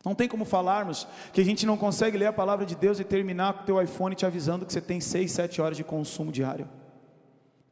[0.04, 3.04] Não tem como falarmos que a gente não consegue ler a palavra de Deus e
[3.04, 6.32] terminar com o teu iPhone te avisando que você tem 6, 7 horas de consumo
[6.32, 6.68] diário.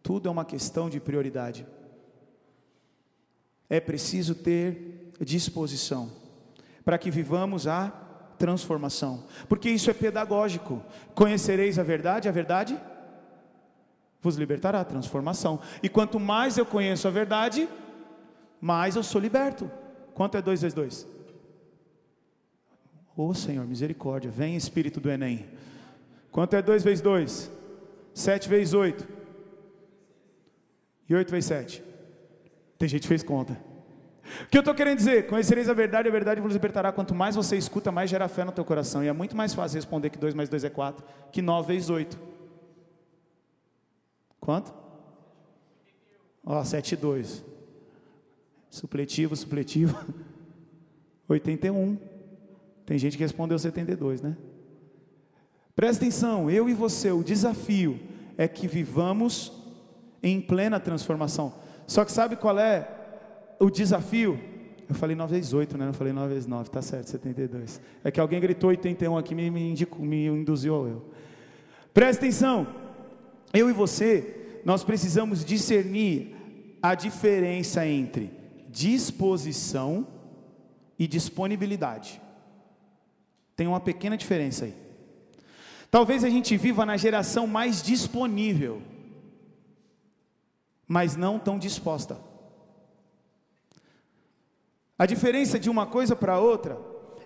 [0.04, 1.66] Tudo é uma questão de prioridade.
[3.70, 6.12] É preciso ter disposição
[6.84, 8.05] para que vivamos a
[8.38, 10.82] transformação, porque isso é pedagógico.
[11.14, 12.80] Conhecereis a verdade, a verdade
[14.22, 15.60] vos libertará, transformação.
[15.84, 17.70] E quanto mais eu conheço a verdade,
[18.60, 19.70] mais eu sou liberto.
[20.14, 21.08] Quanto é 2 vezes 2?
[23.16, 25.46] Ô oh, Senhor, misericórdia, vem Espírito do Enem.
[26.32, 27.52] Quanto é 2 vezes 2?
[28.14, 29.08] 7 vezes 8.
[31.08, 31.84] E 8 vezes 7.
[32.78, 33.58] Tem gente que fez conta.
[34.44, 35.28] O que eu estou querendo dizer?
[35.28, 36.92] Conhecereis a verdade, a verdade vos libertará.
[36.92, 39.04] Quanto mais você escuta, mais gera fé no teu coração.
[39.04, 41.90] E é muito mais fácil responder que 2 mais 2 é 4, que 9 vezes
[41.90, 42.20] 8.
[44.40, 44.74] Quanto?
[46.44, 47.44] Ó, 7 e 2.
[48.70, 49.98] Supletivo, supletivo.
[51.30, 51.98] 81.
[52.86, 54.36] Tem gente que respondeu 72, né?
[55.76, 58.00] Presta atenção, eu e você, o desafio
[58.38, 59.52] é que vivamos
[60.22, 61.54] em plena transformação.
[61.88, 62.95] Só que sabe qual é
[63.60, 64.40] o desafio?
[64.88, 65.86] Eu falei 9 vezes 8, né?
[65.86, 67.82] Não falei 9 vezes 9, tá certo, 72.
[68.04, 71.06] É que alguém gritou 81 aqui, me, me, me induziu ao eu.
[71.94, 72.68] Presta atenção,
[73.54, 76.36] eu e você, nós precisamos discernir
[76.82, 78.32] a diferença entre
[78.70, 80.06] disposição
[81.00, 82.22] e disponibilidade.
[83.56, 84.74] Tem uma pequena diferença aí.
[85.90, 88.82] Talvez a gente viva na geração mais disponível,
[90.88, 92.20] mas não tão disposta.
[94.98, 96.80] A diferença de uma coisa para outra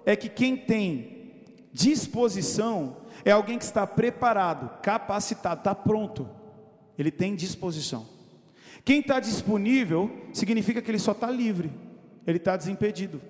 [0.06, 6.28] é que quem tem disposição é alguém que está preparado, capacitado, está pronto.
[6.98, 8.08] Ele tem disposição.
[8.84, 11.72] Quem está disponível significa que ele só está livre,
[12.26, 13.22] ele está desimpedido.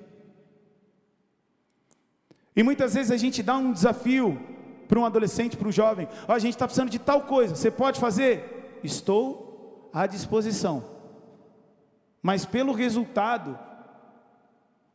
[2.56, 4.40] E muitas vezes a gente dá um desafio
[4.88, 7.70] para um adolescente, para um jovem: oh, a gente está precisando de tal coisa, você
[7.70, 8.80] pode fazer?
[8.84, 10.84] Estou à disposição.
[12.22, 13.58] Mas pelo resultado,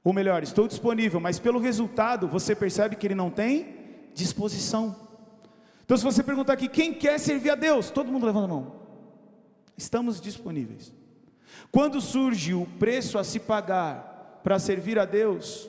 [0.05, 3.75] ou melhor, estou disponível, mas pelo resultado você percebe que ele não tem
[4.13, 4.95] disposição.
[5.83, 7.91] Então, se você perguntar aqui, quem quer servir a Deus?
[7.91, 8.73] Todo mundo levanta a mão.
[9.77, 10.93] Estamos disponíveis.
[11.73, 15.69] Quando surge o preço a se pagar para servir a Deus,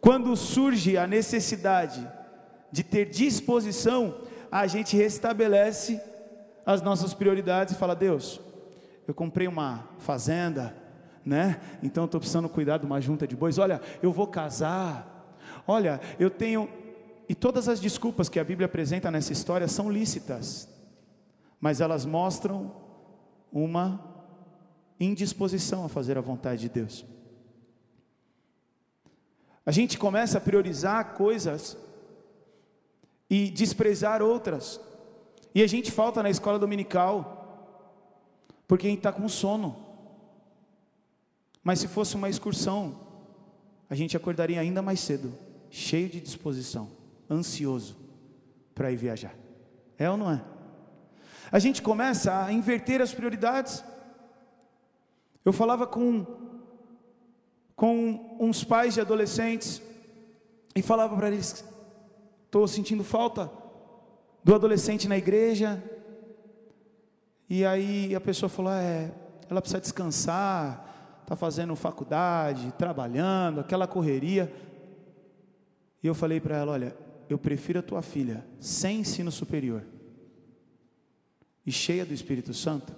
[0.00, 2.06] quando surge a necessidade
[2.72, 4.16] de ter disposição,
[4.50, 6.00] a gente restabelece
[6.66, 8.40] as nossas prioridades e fala: Deus,
[9.06, 10.74] eu comprei uma fazenda,
[11.24, 11.60] né?
[11.82, 13.58] Então estou precisando cuidar de uma junta de bois.
[13.58, 15.32] Olha, eu vou casar.
[15.66, 16.68] Olha, eu tenho.
[17.28, 20.68] E todas as desculpas que a Bíblia apresenta nessa história são lícitas,
[21.60, 22.72] mas elas mostram
[23.50, 24.00] uma
[25.00, 27.04] indisposição a fazer a vontade de Deus.
[29.64, 31.76] A gente começa a priorizar coisas
[33.30, 34.78] e desprezar outras.
[35.54, 37.78] E a gente falta na escola dominical,
[38.68, 39.83] porque a gente está com sono.
[41.64, 43.00] Mas se fosse uma excursão,
[43.88, 45.36] a gente acordaria ainda mais cedo,
[45.70, 46.90] cheio de disposição,
[47.28, 47.96] ansioso
[48.74, 49.34] para ir viajar.
[49.98, 50.44] É ou não é?
[51.50, 53.82] A gente começa a inverter as prioridades.
[55.44, 56.26] Eu falava com,
[57.74, 59.80] com uns pais de adolescentes
[60.76, 61.64] e falava para eles:
[62.44, 63.50] Estou sentindo falta
[64.42, 65.82] do adolescente na igreja.
[67.48, 69.10] E aí a pessoa falou: é,
[69.48, 70.83] ela precisa descansar,
[71.24, 74.52] está fazendo faculdade, trabalhando, aquela correria.
[76.02, 76.96] E eu falei para ela: olha,
[77.28, 79.82] eu prefiro a tua filha sem ensino superior
[81.66, 82.94] e cheia do Espírito Santo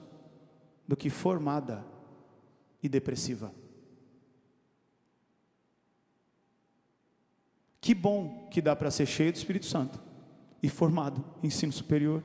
[0.87, 1.85] do que formada
[2.83, 3.53] e depressiva.
[7.81, 10.01] Que bom que dá para ser cheio do Espírito Santo
[10.61, 12.23] e formado em ensino superior.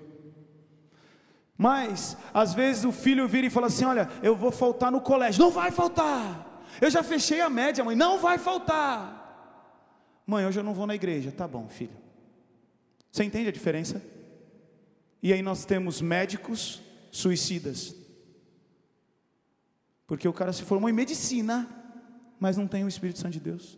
[1.62, 5.40] Mas, às vezes o filho vira e fala assim: Olha, eu vou faltar no colégio.
[5.44, 6.66] Não vai faltar.
[6.82, 7.96] Eu já fechei a média, mãe.
[7.96, 10.24] Não vai faltar.
[10.26, 11.32] Mãe, hoje eu não vou na igreja.
[11.32, 11.96] Tá bom, filho.
[13.12, 14.02] Você entende a diferença?
[15.22, 17.96] E aí nós temos médicos suicidas.
[20.08, 21.70] Porque o cara se formou em medicina,
[22.40, 23.78] mas não tem o Espírito Santo de Deus.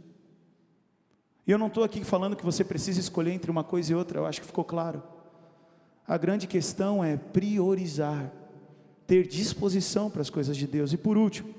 [1.46, 4.20] E eu não estou aqui falando que você precisa escolher entre uma coisa e outra,
[4.20, 5.04] eu acho que ficou claro.
[6.08, 8.32] A grande questão é priorizar,
[9.08, 10.92] ter disposição para as coisas de Deus.
[10.92, 11.54] E por último,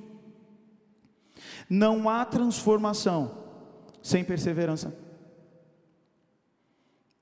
[1.68, 3.38] não há transformação
[4.02, 4.94] sem perseverança.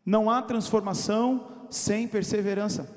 [0.04, 2.90] Não há transformação sem perseverança.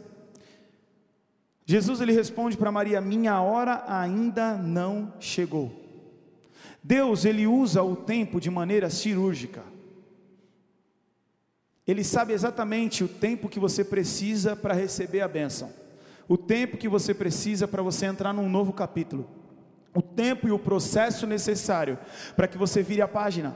[1.66, 5.72] Jesus ele responde para Maria: "Minha hora ainda não chegou".
[6.84, 9.75] Deus, ele usa o tempo de maneira cirúrgica.
[11.88, 15.72] Ele sabe exatamente o tempo que você precisa para receber a bênção,
[16.28, 19.30] o tempo que você precisa para você entrar num novo capítulo,
[19.94, 21.98] o tempo e o processo necessário
[22.36, 23.56] para que você vire a página.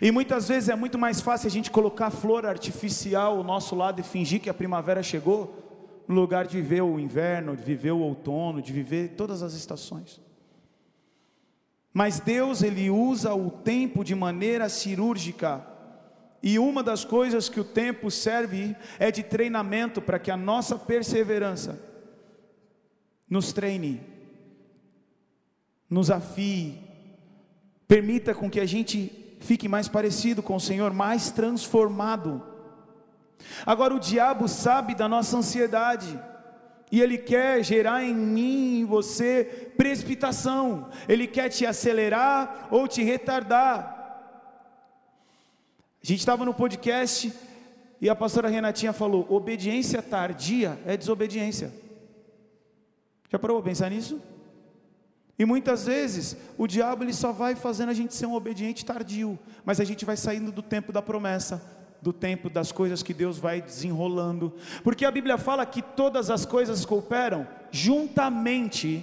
[0.00, 4.00] E muitas vezes é muito mais fácil a gente colocar flor artificial ao nosso lado
[4.00, 8.00] e fingir que a primavera chegou, no lugar de viver o inverno, de viver o
[8.00, 10.20] outono, de viver todas as estações.
[11.92, 15.66] Mas Deus ele usa o tempo de maneira cirúrgica.
[16.42, 20.78] E uma das coisas que o tempo serve é de treinamento para que a nossa
[20.78, 21.78] perseverança
[23.28, 24.00] nos treine,
[25.88, 26.78] nos afie,
[27.86, 32.42] permita com que a gente fique mais parecido com o Senhor, mais transformado.
[33.66, 36.18] Agora o diabo sabe da nossa ansiedade.
[36.92, 40.88] E ele quer gerar em mim e em você precipitação.
[41.08, 43.99] Ele quer te acelerar ou te retardar.
[46.02, 47.32] A gente estava no podcast
[48.00, 51.72] e a pastora Renatinha falou: obediência tardia é desobediência.
[53.28, 54.20] Já parou para pensar nisso?
[55.38, 59.38] E muitas vezes o diabo ele só vai fazendo a gente ser um obediente tardio,
[59.64, 61.62] mas a gente vai saindo do tempo da promessa,
[62.02, 66.44] do tempo das coisas que Deus vai desenrolando, porque a Bíblia fala que todas as
[66.44, 69.02] coisas cooperam juntamente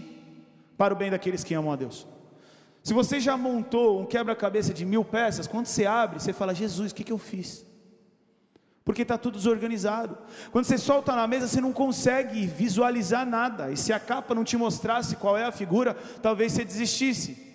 [0.77, 2.05] para o bem daqueles que amam a Deus.
[2.87, 6.93] Se você já montou um quebra-cabeça de mil peças, quando você abre, você fala: Jesus,
[6.93, 7.65] o que, que eu fiz?
[8.85, 10.17] Porque está tudo desorganizado.
[10.53, 13.69] Quando você solta na mesa, você não consegue visualizar nada.
[13.73, 17.46] E se a capa não te mostrasse qual é a figura, talvez você desistisse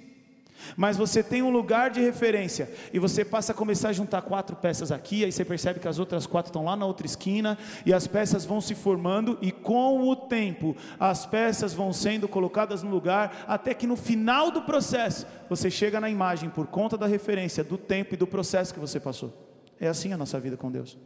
[0.76, 4.56] mas você tem um lugar de referência e você passa a começar a juntar quatro
[4.56, 7.92] peças aqui, aí você percebe que as outras quatro estão lá na outra esquina e
[7.92, 12.90] as peças vão se formando e com o tempo as peças vão sendo colocadas no
[12.90, 17.62] lugar até que no final do processo você chega na imagem por conta da referência
[17.62, 19.32] do tempo e do processo que você passou.
[19.80, 20.96] É assim a nossa vida com Deus.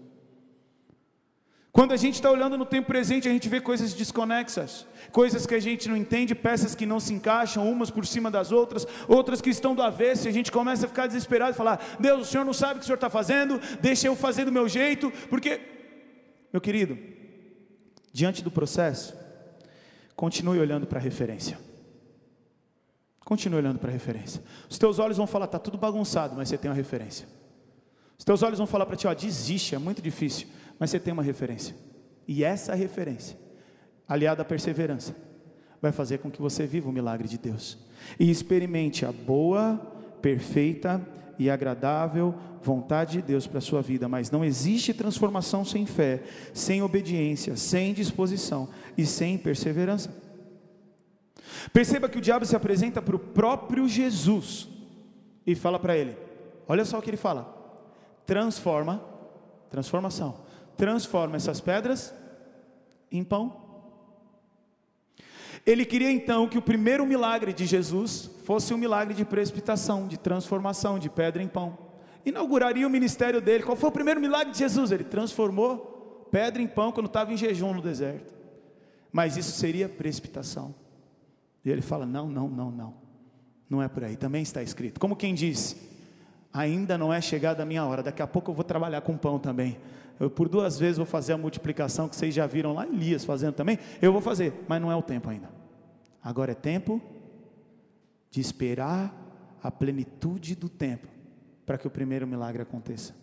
[1.77, 5.55] Quando a gente está olhando no tempo presente, a gente vê coisas desconexas, coisas que
[5.55, 9.43] a gente não entende, peças que não se encaixam umas por cima das outras, outras
[9.43, 12.31] que estão do avesso, e a gente começa a ficar desesperado e falar: Deus, o
[12.31, 15.13] Senhor não sabe o que o Senhor está fazendo, deixa eu fazer do meu jeito,
[15.29, 15.61] porque,
[16.51, 16.99] meu querido,
[18.11, 19.15] diante do processo,
[20.15, 21.59] continue olhando para a referência.
[23.23, 24.43] Continue olhando para a referência.
[24.71, 27.29] Os teus olhos vão falar, está tudo bagunçado, mas você tem uma referência.
[28.19, 30.49] Os teus olhos vão falar para ti, ó, desiste, é muito difícil
[30.79, 31.75] mas você tem uma referência.
[32.27, 33.39] E essa referência,
[34.09, 35.15] aliada à perseverança,
[35.81, 37.79] vai fazer com que você viva o milagre de Deus
[38.19, 39.77] e experimente a boa,
[40.21, 41.07] perfeita
[41.39, 46.23] e agradável vontade de Deus para a sua vida, mas não existe transformação sem fé,
[46.53, 50.11] sem obediência, sem disposição e sem perseverança.
[51.73, 54.69] Perceba que o diabo se apresenta para o próprio Jesus
[55.47, 56.17] e fala para ele:
[56.67, 57.55] olha só o que ele fala,
[58.27, 59.01] transforma,
[59.71, 60.35] transformação,
[60.77, 62.15] transforma essas pedras
[63.11, 63.65] em pão.
[65.65, 70.17] Ele queria então que o primeiro milagre de Jesus fosse um milagre de precipitação, de
[70.17, 71.77] transformação de pedra em pão.
[72.25, 73.65] Inauguraria o ministério dele.
[73.65, 74.93] Qual foi o primeiro milagre de Jesus?
[74.93, 78.35] Ele transformou pedra em pão quando estava em jejum no deserto.
[79.13, 80.75] Mas isso seria precipitação.
[81.65, 82.95] E ele fala: não, não, não, não.
[83.69, 84.17] Não é por aí.
[84.17, 85.01] Também está escrito.
[85.01, 85.77] Como quem diz:
[86.57, 88.03] ainda não é chegada a minha hora.
[88.03, 89.77] Daqui a pouco eu vou trabalhar com pão também.
[90.19, 93.55] Eu por duas vezes vou fazer a multiplicação que vocês já viram lá Elias fazendo
[93.55, 93.79] também.
[94.01, 95.51] Eu vou fazer, mas não é o tempo ainda.
[96.23, 97.01] Agora é tempo
[98.31, 99.15] de esperar
[99.63, 101.07] a plenitude do tempo
[101.67, 103.15] para que o primeiro milagre aconteça.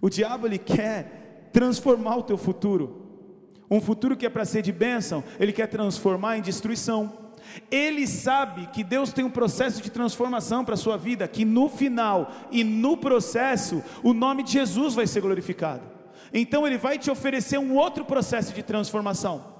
[0.00, 3.04] O diabo ele quer transformar o teu futuro.
[3.70, 7.25] Um futuro que é para ser de bênção, ele quer transformar em destruição.
[7.70, 11.68] Ele sabe que Deus tem um processo de transformação para a sua vida, que no
[11.68, 15.82] final e no processo, o nome de Jesus vai ser glorificado.
[16.32, 19.54] Então ele vai te oferecer um outro processo de transformação.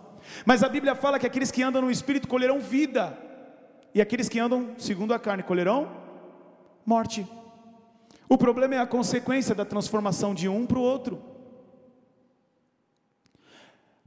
[0.44, 3.16] Mas a Bíblia fala que aqueles que andam no espírito colherão vida,
[3.94, 5.90] e aqueles que andam segundo a carne colherão
[6.84, 7.26] morte.
[8.28, 11.22] O problema é a consequência da transformação de um para o outro.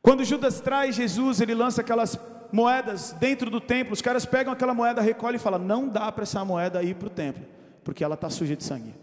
[0.02, 2.20] Quando Judas traz Jesus, ele lança aquelas
[2.52, 6.24] moedas dentro do templo, os caras pegam aquela moeda, recolhem e falam: não dá para
[6.24, 7.46] essa moeda ir para o templo,
[7.84, 8.94] porque ela está suja de sangue.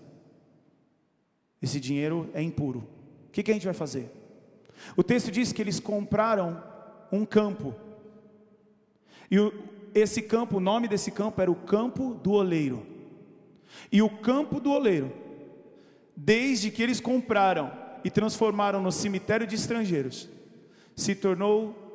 [1.61, 2.81] Esse dinheiro é impuro.
[3.29, 4.11] O que, que a gente vai fazer?
[4.97, 6.63] O texto diz que eles compraram
[7.11, 7.75] um campo.
[9.31, 9.53] E o,
[9.95, 12.87] esse campo, o nome desse campo era o campo do oleiro.
[13.91, 15.13] E o campo do oleiro,
[16.15, 17.73] desde que eles compraram
[18.05, 20.29] e transformaram no cemitério de estrangeiros,
[20.95, 21.86] se tornou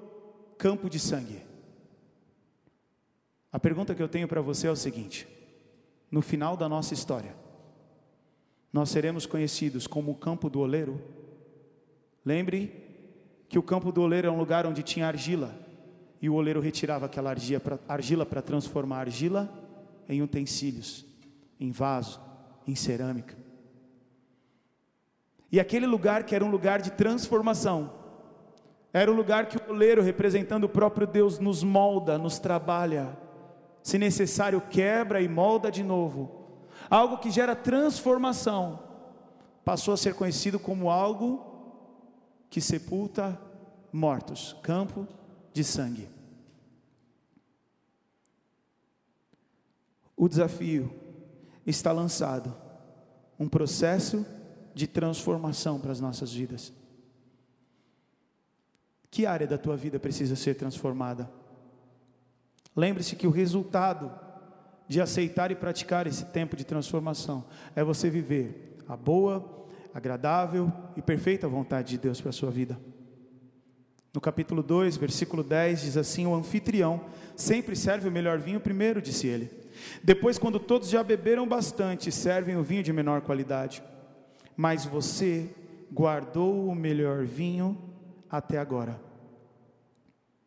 [0.62, 1.41] campo de sangue.
[3.51, 5.28] A pergunta que eu tenho para você é o seguinte:
[6.12, 7.36] no final da nossa história,
[8.72, 11.01] nós seremos conhecidos como o campo do oleiro?
[12.24, 12.72] Lembre
[13.49, 15.51] que o campo do oleiro é um lugar onde tinha argila,
[16.22, 17.36] e o oleiro retirava aquela
[17.88, 19.51] argila para transformar a argila
[20.07, 21.03] em utensílios,
[21.59, 22.22] em vaso,
[22.68, 23.36] em cerâmica.
[25.51, 28.01] E aquele lugar que era um lugar de transformação,
[28.94, 33.18] era o lugar que o oleiro, representando o próprio Deus, nos molda, nos trabalha,
[33.84, 36.60] Se necessário, quebra e molda de novo.
[36.88, 38.80] Algo que gera transformação
[39.66, 41.44] passou a ser conhecido como algo
[42.48, 43.39] que sepulta
[43.92, 45.08] mortos campo
[45.52, 46.08] de sangue.
[50.16, 50.94] O desafio
[51.66, 52.56] está lançado
[53.39, 54.24] um processo
[54.76, 56.72] de transformação para as nossas vidas.
[59.12, 61.30] Que área da tua vida precisa ser transformada?
[62.74, 64.09] Lembre-se que o resultado
[64.88, 67.43] de aceitar e praticar esse tempo de transformação
[67.76, 72.80] é você viver a boa, agradável e perfeita vontade de Deus para a sua vida.
[74.14, 77.01] No capítulo 2, versículo 10, diz assim: O anfitrião
[77.36, 79.51] sempre serve o melhor vinho primeiro, disse ele.
[80.01, 83.84] Depois, quando todos já beberam bastante, servem o vinho de menor qualidade.
[84.55, 85.49] Mas você
[85.91, 87.91] guardou o melhor vinho
[88.32, 89.00] até agora.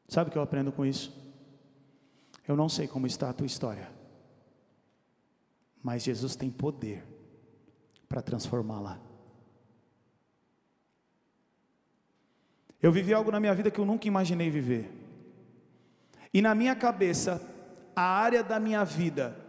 [0.09, 1.13] Sabe o que eu aprendo com isso?
[2.47, 3.91] Eu não sei como está a tua história,
[5.83, 7.05] mas Jesus tem poder
[8.09, 9.01] para transformá-la.
[12.81, 14.91] Eu vivi algo na minha vida que eu nunca imaginei viver.
[16.33, 17.41] E na minha cabeça,
[17.97, 19.45] a área da minha vida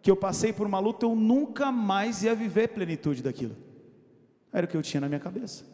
[0.00, 3.56] que eu passei por uma luta, eu nunca mais ia viver plenitude daquilo.
[4.52, 5.64] Era o que eu tinha na minha cabeça.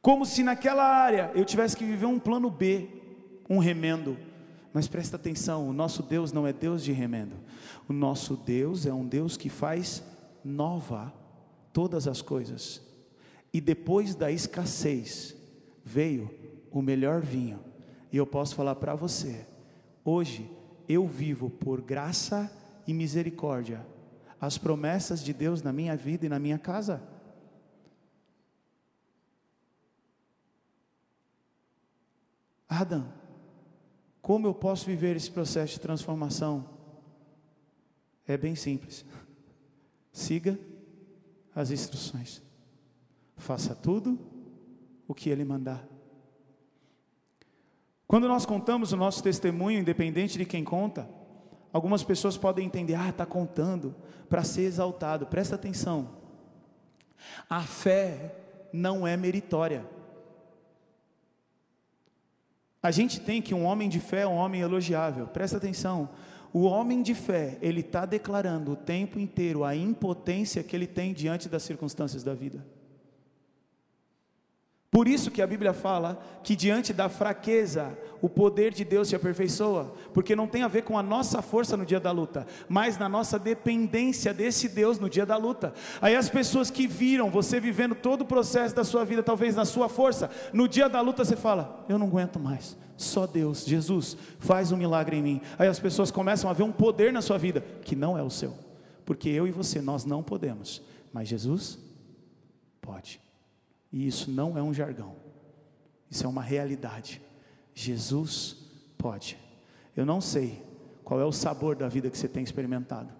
[0.00, 2.88] Como se naquela área eu tivesse que viver um plano B,
[3.48, 4.16] um remendo.
[4.72, 7.36] Mas presta atenção, o nosso Deus não é Deus de remendo.
[7.88, 10.02] O nosso Deus é um Deus que faz
[10.44, 11.12] nova
[11.72, 12.82] todas as coisas.
[13.52, 15.34] E depois da escassez,
[15.84, 16.30] veio
[16.70, 17.60] o melhor vinho.
[18.12, 19.46] E eu posso falar para você,
[20.04, 20.50] hoje
[20.88, 22.50] eu vivo por graça
[22.86, 23.84] e misericórdia
[24.40, 27.02] as promessas de Deus na minha vida e na minha casa.
[32.68, 33.12] Adam,
[34.20, 36.68] como eu posso viver esse processo de transformação?
[38.26, 39.04] É bem simples.
[40.12, 40.58] Siga
[41.54, 42.42] as instruções.
[43.36, 44.18] Faça tudo
[45.06, 45.86] o que Ele mandar.
[48.06, 51.08] Quando nós contamos o nosso testemunho, independente de quem conta,
[51.72, 53.94] algumas pessoas podem entender, ah, está contando
[54.28, 55.26] para ser exaltado.
[55.26, 56.16] Presta atenção,
[57.48, 58.34] a fé
[58.72, 59.86] não é meritória.
[62.86, 65.26] A gente tem que um homem de fé é um homem elogiável.
[65.26, 66.08] Presta atenção,
[66.52, 71.12] o homem de fé, ele está declarando o tempo inteiro a impotência que ele tem
[71.12, 72.64] diante das circunstâncias da vida.
[74.96, 79.14] Por isso que a Bíblia fala que diante da fraqueza, o poder de Deus se
[79.14, 82.96] aperfeiçoa, porque não tem a ver com a nossa força no dia da luta, mas
[82.96, 85.74] na nossa dependência desse Deus no dia da luta.
[86.00, 89.66] Aí as pessoas que viram você vivendo todo o processo da sua vida, talvez na
[89.66, 94.16] sua força, no dia da luta você fala: Eu não aguento mais, só Deus, Jesus,
[94.38, 95.40] faz um milagre em mim.
[95.58, 98.30] Aí as pessoas começam a ver um poder na sua vida que não é o
[98.30, 98.54] seu,
[99.04, 100.80] porque eu e você, nós não podemos,
[101.12, 101.78] mas Jesus
[102.80, 103.25] pode.
[103.96, 105.16] E isso não é um jargão,
[106.10, 107.18] isso é uma realidade.
[107.74, 108.58] Jesus
[108.98, 109.38] pode.
[109.96, 110.62] Eu não sei
[111.02, 113.10] qual é o sabor da vida que você tem experimentado.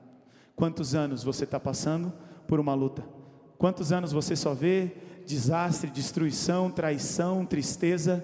[0.54, 2.12] Quantos anos você está passando
[2.46, 3.02] por uma luta?
[3.56, 4.92] Quantos anos você só vê
[5.24, 8.22] desastre, destruição, traição, tristeza?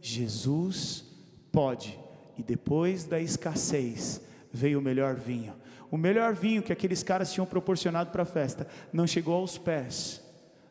[0.00, 1.04] Jesus
[1.52, 2.00] pode.
[2.38, 5.52] E depois da escassez veio o melhor vinho.
[5.90, 10.24] O melhor vinho que aqueles caras tinham proporcionado para a festa não chegou aos pés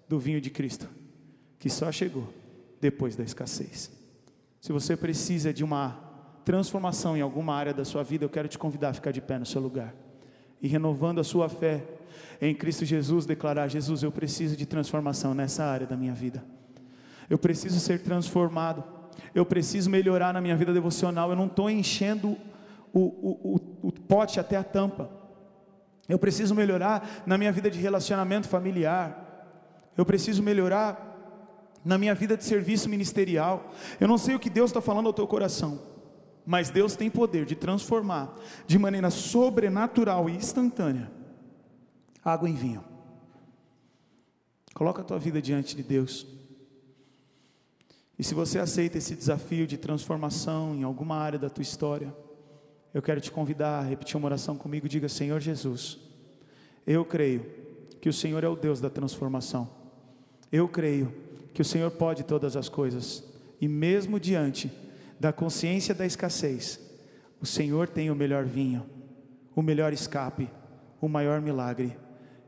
[0.09, 0.89] do vinho de Cristo,
[1.63, 2.27] que só chegou
[2.81, 3.89] depois da escassez.
[4.59, 5.97] Se você precisa de uma
[6.43, 9.39] transformação em alguma área da sua vida, eu quero te convidar a ficar de pé
[9.39, 9.95] no seu lugar
[10.61, 11.81] e renovando a sua fé
[12.41, 16.43] em Cristo Jesus, declarar: Jesus, eu preciso de transformação nessa área da minha vida.
[17.29, 18.83] Eu preciso ser transformado.
[19.33, 21.29] Eu preciso melhorar na minha vida devocional.
[21.29, 22.35] Eu não estou enchendo
[22.91, 25.09] o, o, o, o pote até a tampa.
[26.09, 29.23] Eu preciso melhorar na minha vida de relacionamento familiar
[29.95, 31.12] eu preciso melhorar
[31.83, 33.71] na minha vida de serviço ministerial.
[33.99, 35.81] Eu não sei o que Deus está falando ao teu coração,
[36.45, 41.11] mas Deus tem poder de transformar de maneira sobrenatural e instantânea
[42.23, 42.83] água em vinho.
[44.73, 46.25] Coloca a tua vida diante de Deus.
[48.17, 52.15] E se você aceita esse desafio de transformação em alguma área da tua história,
[52.93, 54.87] eu quero te convidar a repetir uma oração comigo.
[54.87, 55.99] Diga: Senhor Jesus,
[56.87, 57.45] eu creio
[57.99, 59.69] que o Senhor é o Deus da transformação.
[60.51, 61.13] Eu creio
[61.53, 63.23] que o Senhor pode todas as coisas,
[63.61, 64.71] e mesmo diante
[65.19, 66.79] da consciência da escassez,
[67.39, 68.85] o Senhor tem o melhor vinho,
[69.55, 70.49] o melhor escape,
[70.99, 71.95] o maior milagre.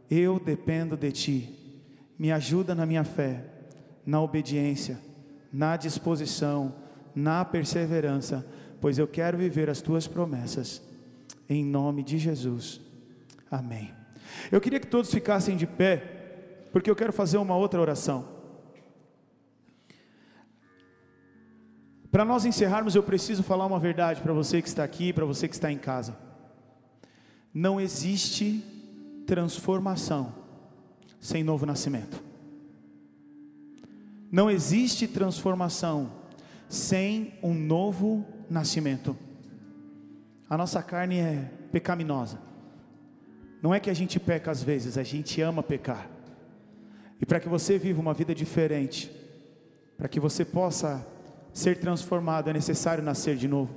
[0.10, 1.84] Eu dependo de Ti,
[2.18, 3.45] me ajuda na minha fé,
[4.06, 4.99] na obediência,
[5.51, 6.76] na disposição,
[7.14, 8.45] na perseverança
[8.86, 10.80] pois eu quero viver as tuas promessas,
[11.49, 12.80] em nome de Jesus.
[13.49, 13.91] Amém.
[14.51, 18.35] Eu queria que todos ficassem de pé, porque eu quero fazer uma outra oração.
[22.16, 25.49] Para nós encerrarmos, eu preciso falar uma verdade para você que está aqui, para você
[25.49, 26.16] que está em casa.
[27.53, 28.63] Não existe
[29.28, 30.34] transformação
[31.20, 32.24] sem novo nascimento.
[34.32, 36.09] Não existe transformação
[36.70, 39.18] sem um novo nascimento.
[40.49, 42.39] A nossa carne é pecaminosa.
[43.61, 46.09] Não é que a gente peca às vezes, a gente ama pecar.
[47.20, 49.11] E para que você viva uma vida diferente,
[49.97, 51.05] para que você possa
[51.56, 53.74] ser transformado, é necessário nascer de novo.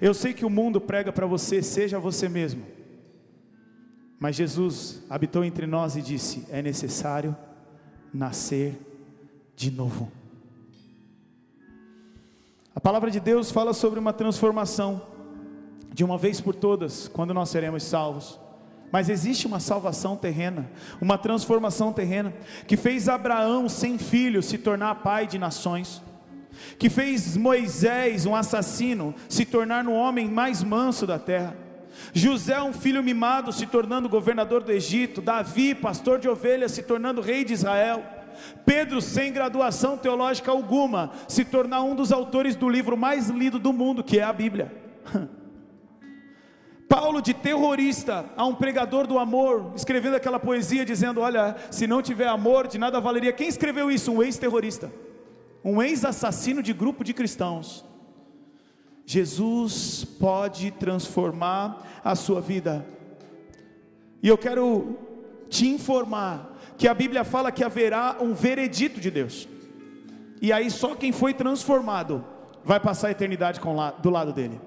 [0.00, 2.62] Eu sei que o mundo prega para você, seja você mesmo.
[4.18, 7.34] Mas Jesus habitou entre nós e disse: é necessário
[8.12, 8.76] nascer
[9.54, 10.10] de novo.
[12.74, 15.00] A palavra de Deus fala sobre uma transformação,
[15.94, 18.40] de uma vez por todas, quando nós seremos salvos.
[18.90, 20.68] Mas existe uma salvação terrena,
[21.00, 22.34] uma transformação terrena,
[22.66, 26.02] que fez Abraão, sem filho, se tornar pai de nações,
[26.78, 31.56] que fez Moisés, um assassino, se tornar o homem mais manso da terra.
[32.12, 35.20] José, um filho mimado, se tornando governador do Egito.
[35.20, 38.02] Davi, pastor de ovelhas, se tornando rei de Israel.
[38.64, 43.72] Pedro, sem graduação teológica alguma, se tornar um dos autores do livro mais lido do
[43.72, 44.72] mundo, que é a Bíblia.
[46.88, 52.02] Paulo, de terrorista, a um pregador do amor, escrevendo aquela poesia dizendo: Olha, se não
[52.02, 53.32] tiver amor, de nada valeria.
[53.32, 54.10] Quem escreveu isso?
[54.10, 54.92] Um ex-terrorista,
[55.64, 57.84] um ex-assassino de grupo de cristãos.
[59.04, 62.86] Jesus pode transformar a sua vida,
[64.22, 64.98] e eu quero
[65.48, 69.48] te informar que a Bíblia fala que haverá um veredito de Deus,
[70.40, 72.24] e aí só quem foi transformado
[72.64, 73.60] vai passar a eternidade
[74.02, 74.60] do lado dele.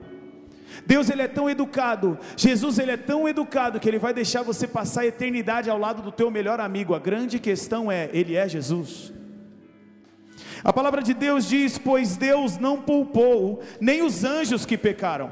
[0.85, 4.67] Deus ele é tão educado, Jesus ele é tão educado que ele vai deixar você
[4.67, 6.95] passar a eternidade ao lado do teu melhor amigo.
[6.95, 9.13] A grande questão é, ele é Jesus.
[10.63, 15.31] A palavra de Deus diz: "Pois Deus não poupou nem os anjos que pecaram.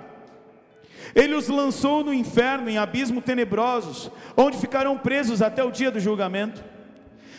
[1.13, 5.99] Ele os lançou no inferno, em abismo tenebrosos, onde ficarão presos até o dia do
[5.99, 6.63] julgamento.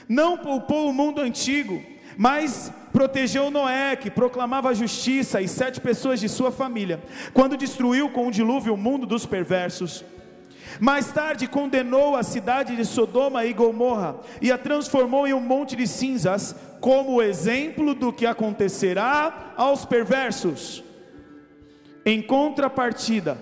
[0.09, 1.83] Não poupou o mundo antigo,
[2.17, 7.01] mas protegeu Noé, que proclamava justiça, e sete pessoas de sua família,
[7.33, 10.05] quando destruiu com o dilúvio o mundo dos perversos.
[10.81, 15.77] Mais tarde condenou a cidade de Sodoma e Gomorra e a transformou em um monte
[15.77, 20.83] de cinzas, como exemplo do que acontecerá aos perversos.
[22.05, 23.39] Em contrapartida,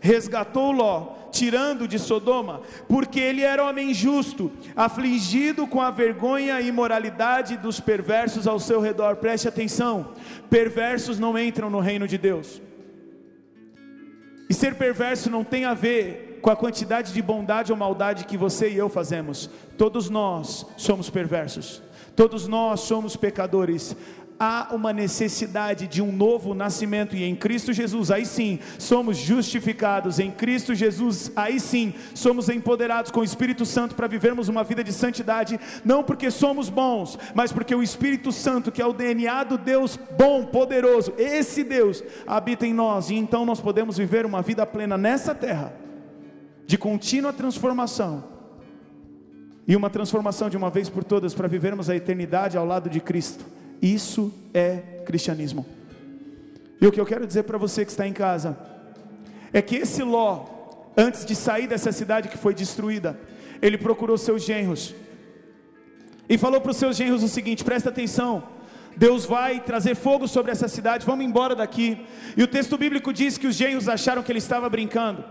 [0.00, 6.68] resgatou Ló tirando de Sodoma, porque ele era homem justo, afligido com a vergonha e
[6.68, 9.16] imoralidade dos perversos ao seu redor.
[9.16, 10.12] Preste atenção:
[10.50, 12.60] perversos não entram no reino de Deus.
[14.48, 18.36] E ser perverso não tem a ver com a quantidade de bondade ou maldade que
[18.36, 19.50] você e eu fazemos.
[19.76, 21.82] Todos nós somos perversos.
[22.18, 23.94] Todos nós somos pecadores.
[24.40, 30.20] Há uma necessidade de um novo nascimento e em Cristo Jesus, aí sim, somos justificados,
[30.20, 34.84] em Cristo Jesus, aí sim, somos empoderados com o Espírito Santo para vivermos uma vida
[34.84, 39.42] de santidade, não porque somos bons, mas porque o Espírito Santo, que é o DNA
[39.42, 43.10] do Deus bom, poderoso, esse Deus habita em nós.
[43.10, 45.72] E então nós podemos viver uma vida plena nessa terra,
[46.68, 48.22] de contínua transformação.
[49.66, 53.00] E uma transformação de uma vez por todas para vivermos a eternidade ao lado de
[53.00, 55.64] Cristo isso é cristianismo.
[56.80, 58.56] E o que eu quero dizer para você que está em casa
[59.52, 60.46] é que esse Ló,
[60.96, 63.18] antes de sair dessa cidade que foi destruída,
[63.62, 64.94] ele procurou seus genros
[66.28, 68.42] e falou para os seus genros o seguinte: presta atenção.
[68.96, 72.04] Deus vai trazer fogo sobre essa cidade, vamos embora daqui.
[72.36, 75.24] E o texto bíblico diz que os genros acharam que ele estava brincando.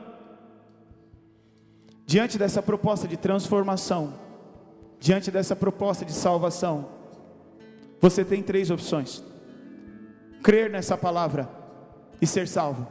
[2.08, 4.14] Diante dessa proposta de transformação,
[4.98, 6.88] diante dessa proposta de salvação,
[8.00, 9.22] você tem três opções:
[10.42, 11.50] crer nessa palavra
[12.22, 12.88] e ser salvo,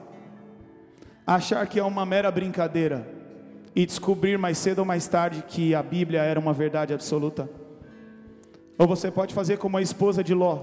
[1.27, 3.09] achar que é uma mera brincadeira
[3.75, 7.49] e descobrir mais cedo ou mais tarde que a Bíblia era uma verdade absoluta.
[8.77, 10.59] Ou você pode fazer como a esposa de Ló,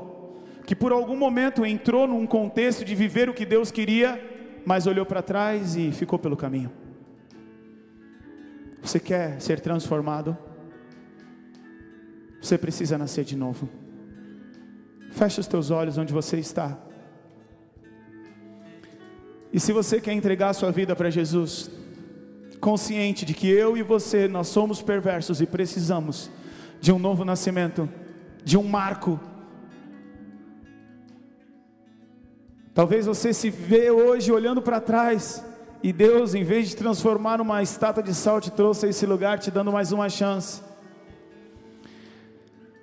[0.67, 4.21] que por algum momento entrou num contexto de viver o que Deus queria,
[4.63, 6.82] mas olhou para trás e ficou pelo caminho.
[8.83, 10.37] Você quer ser transformado?
[12.41, 13.69] Você precisa nascer de novo.
[15.11, 16.77] Feche os teus olhos onde você está.
[19.51, 21.71] E se você quer entregar a sua vida para Jesus,
[22.59, 26.29] consciente de que eu e você, nós somos perversos e precisamos
[26.81, 27.87] de um novo nascimento,
[28.43, 29.19] de um marco,
[32.73, 35.45] Talvez você se vê hoje olhando para trás
[35.83, 39.37] e Deus, em vez de transformar uma estátua de sal, te trouxe a esse lugar,
[39.37, 40.61] te dando mais uma chance.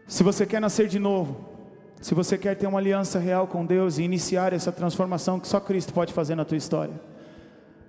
[0.06, 1.48] Se você quer nascer de novo,
[1.98, 5.58] se você quer ter uma aliança real com Deus e iniciar essa transformação que só
[5.58, 6.92] Cristo pode fazer na tua história,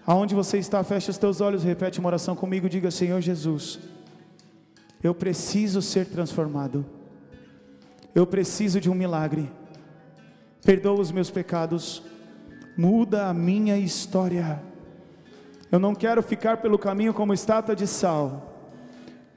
[0.08, 3.80] aonde você está, fecha os teus olhos, repete uma oração comigo, diga: Senhor Jesus,
[5.04, 6.86] eu preciso ser transformado,
[8.16, 9.52] eu preciso de um milagre,
[10.64, 12.02] perdoa os meus pecados,
[12.78, 14.71] muda a minha história
[15.72, 18.52] eu não quero ficar pelo caminho como estátua de sal.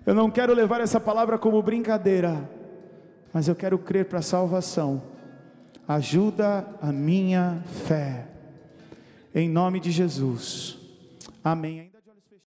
[0.04, 2.50] Eu não quero levar essa palavra como brincadeira,
[3.32, 5.02] mas eu quero crer para a salvação.
[5.86, 8.26] Ajuda a minha fé.
[9.34, 10.78] Em nome de Jesus.
[11.42, 11.93] Amém.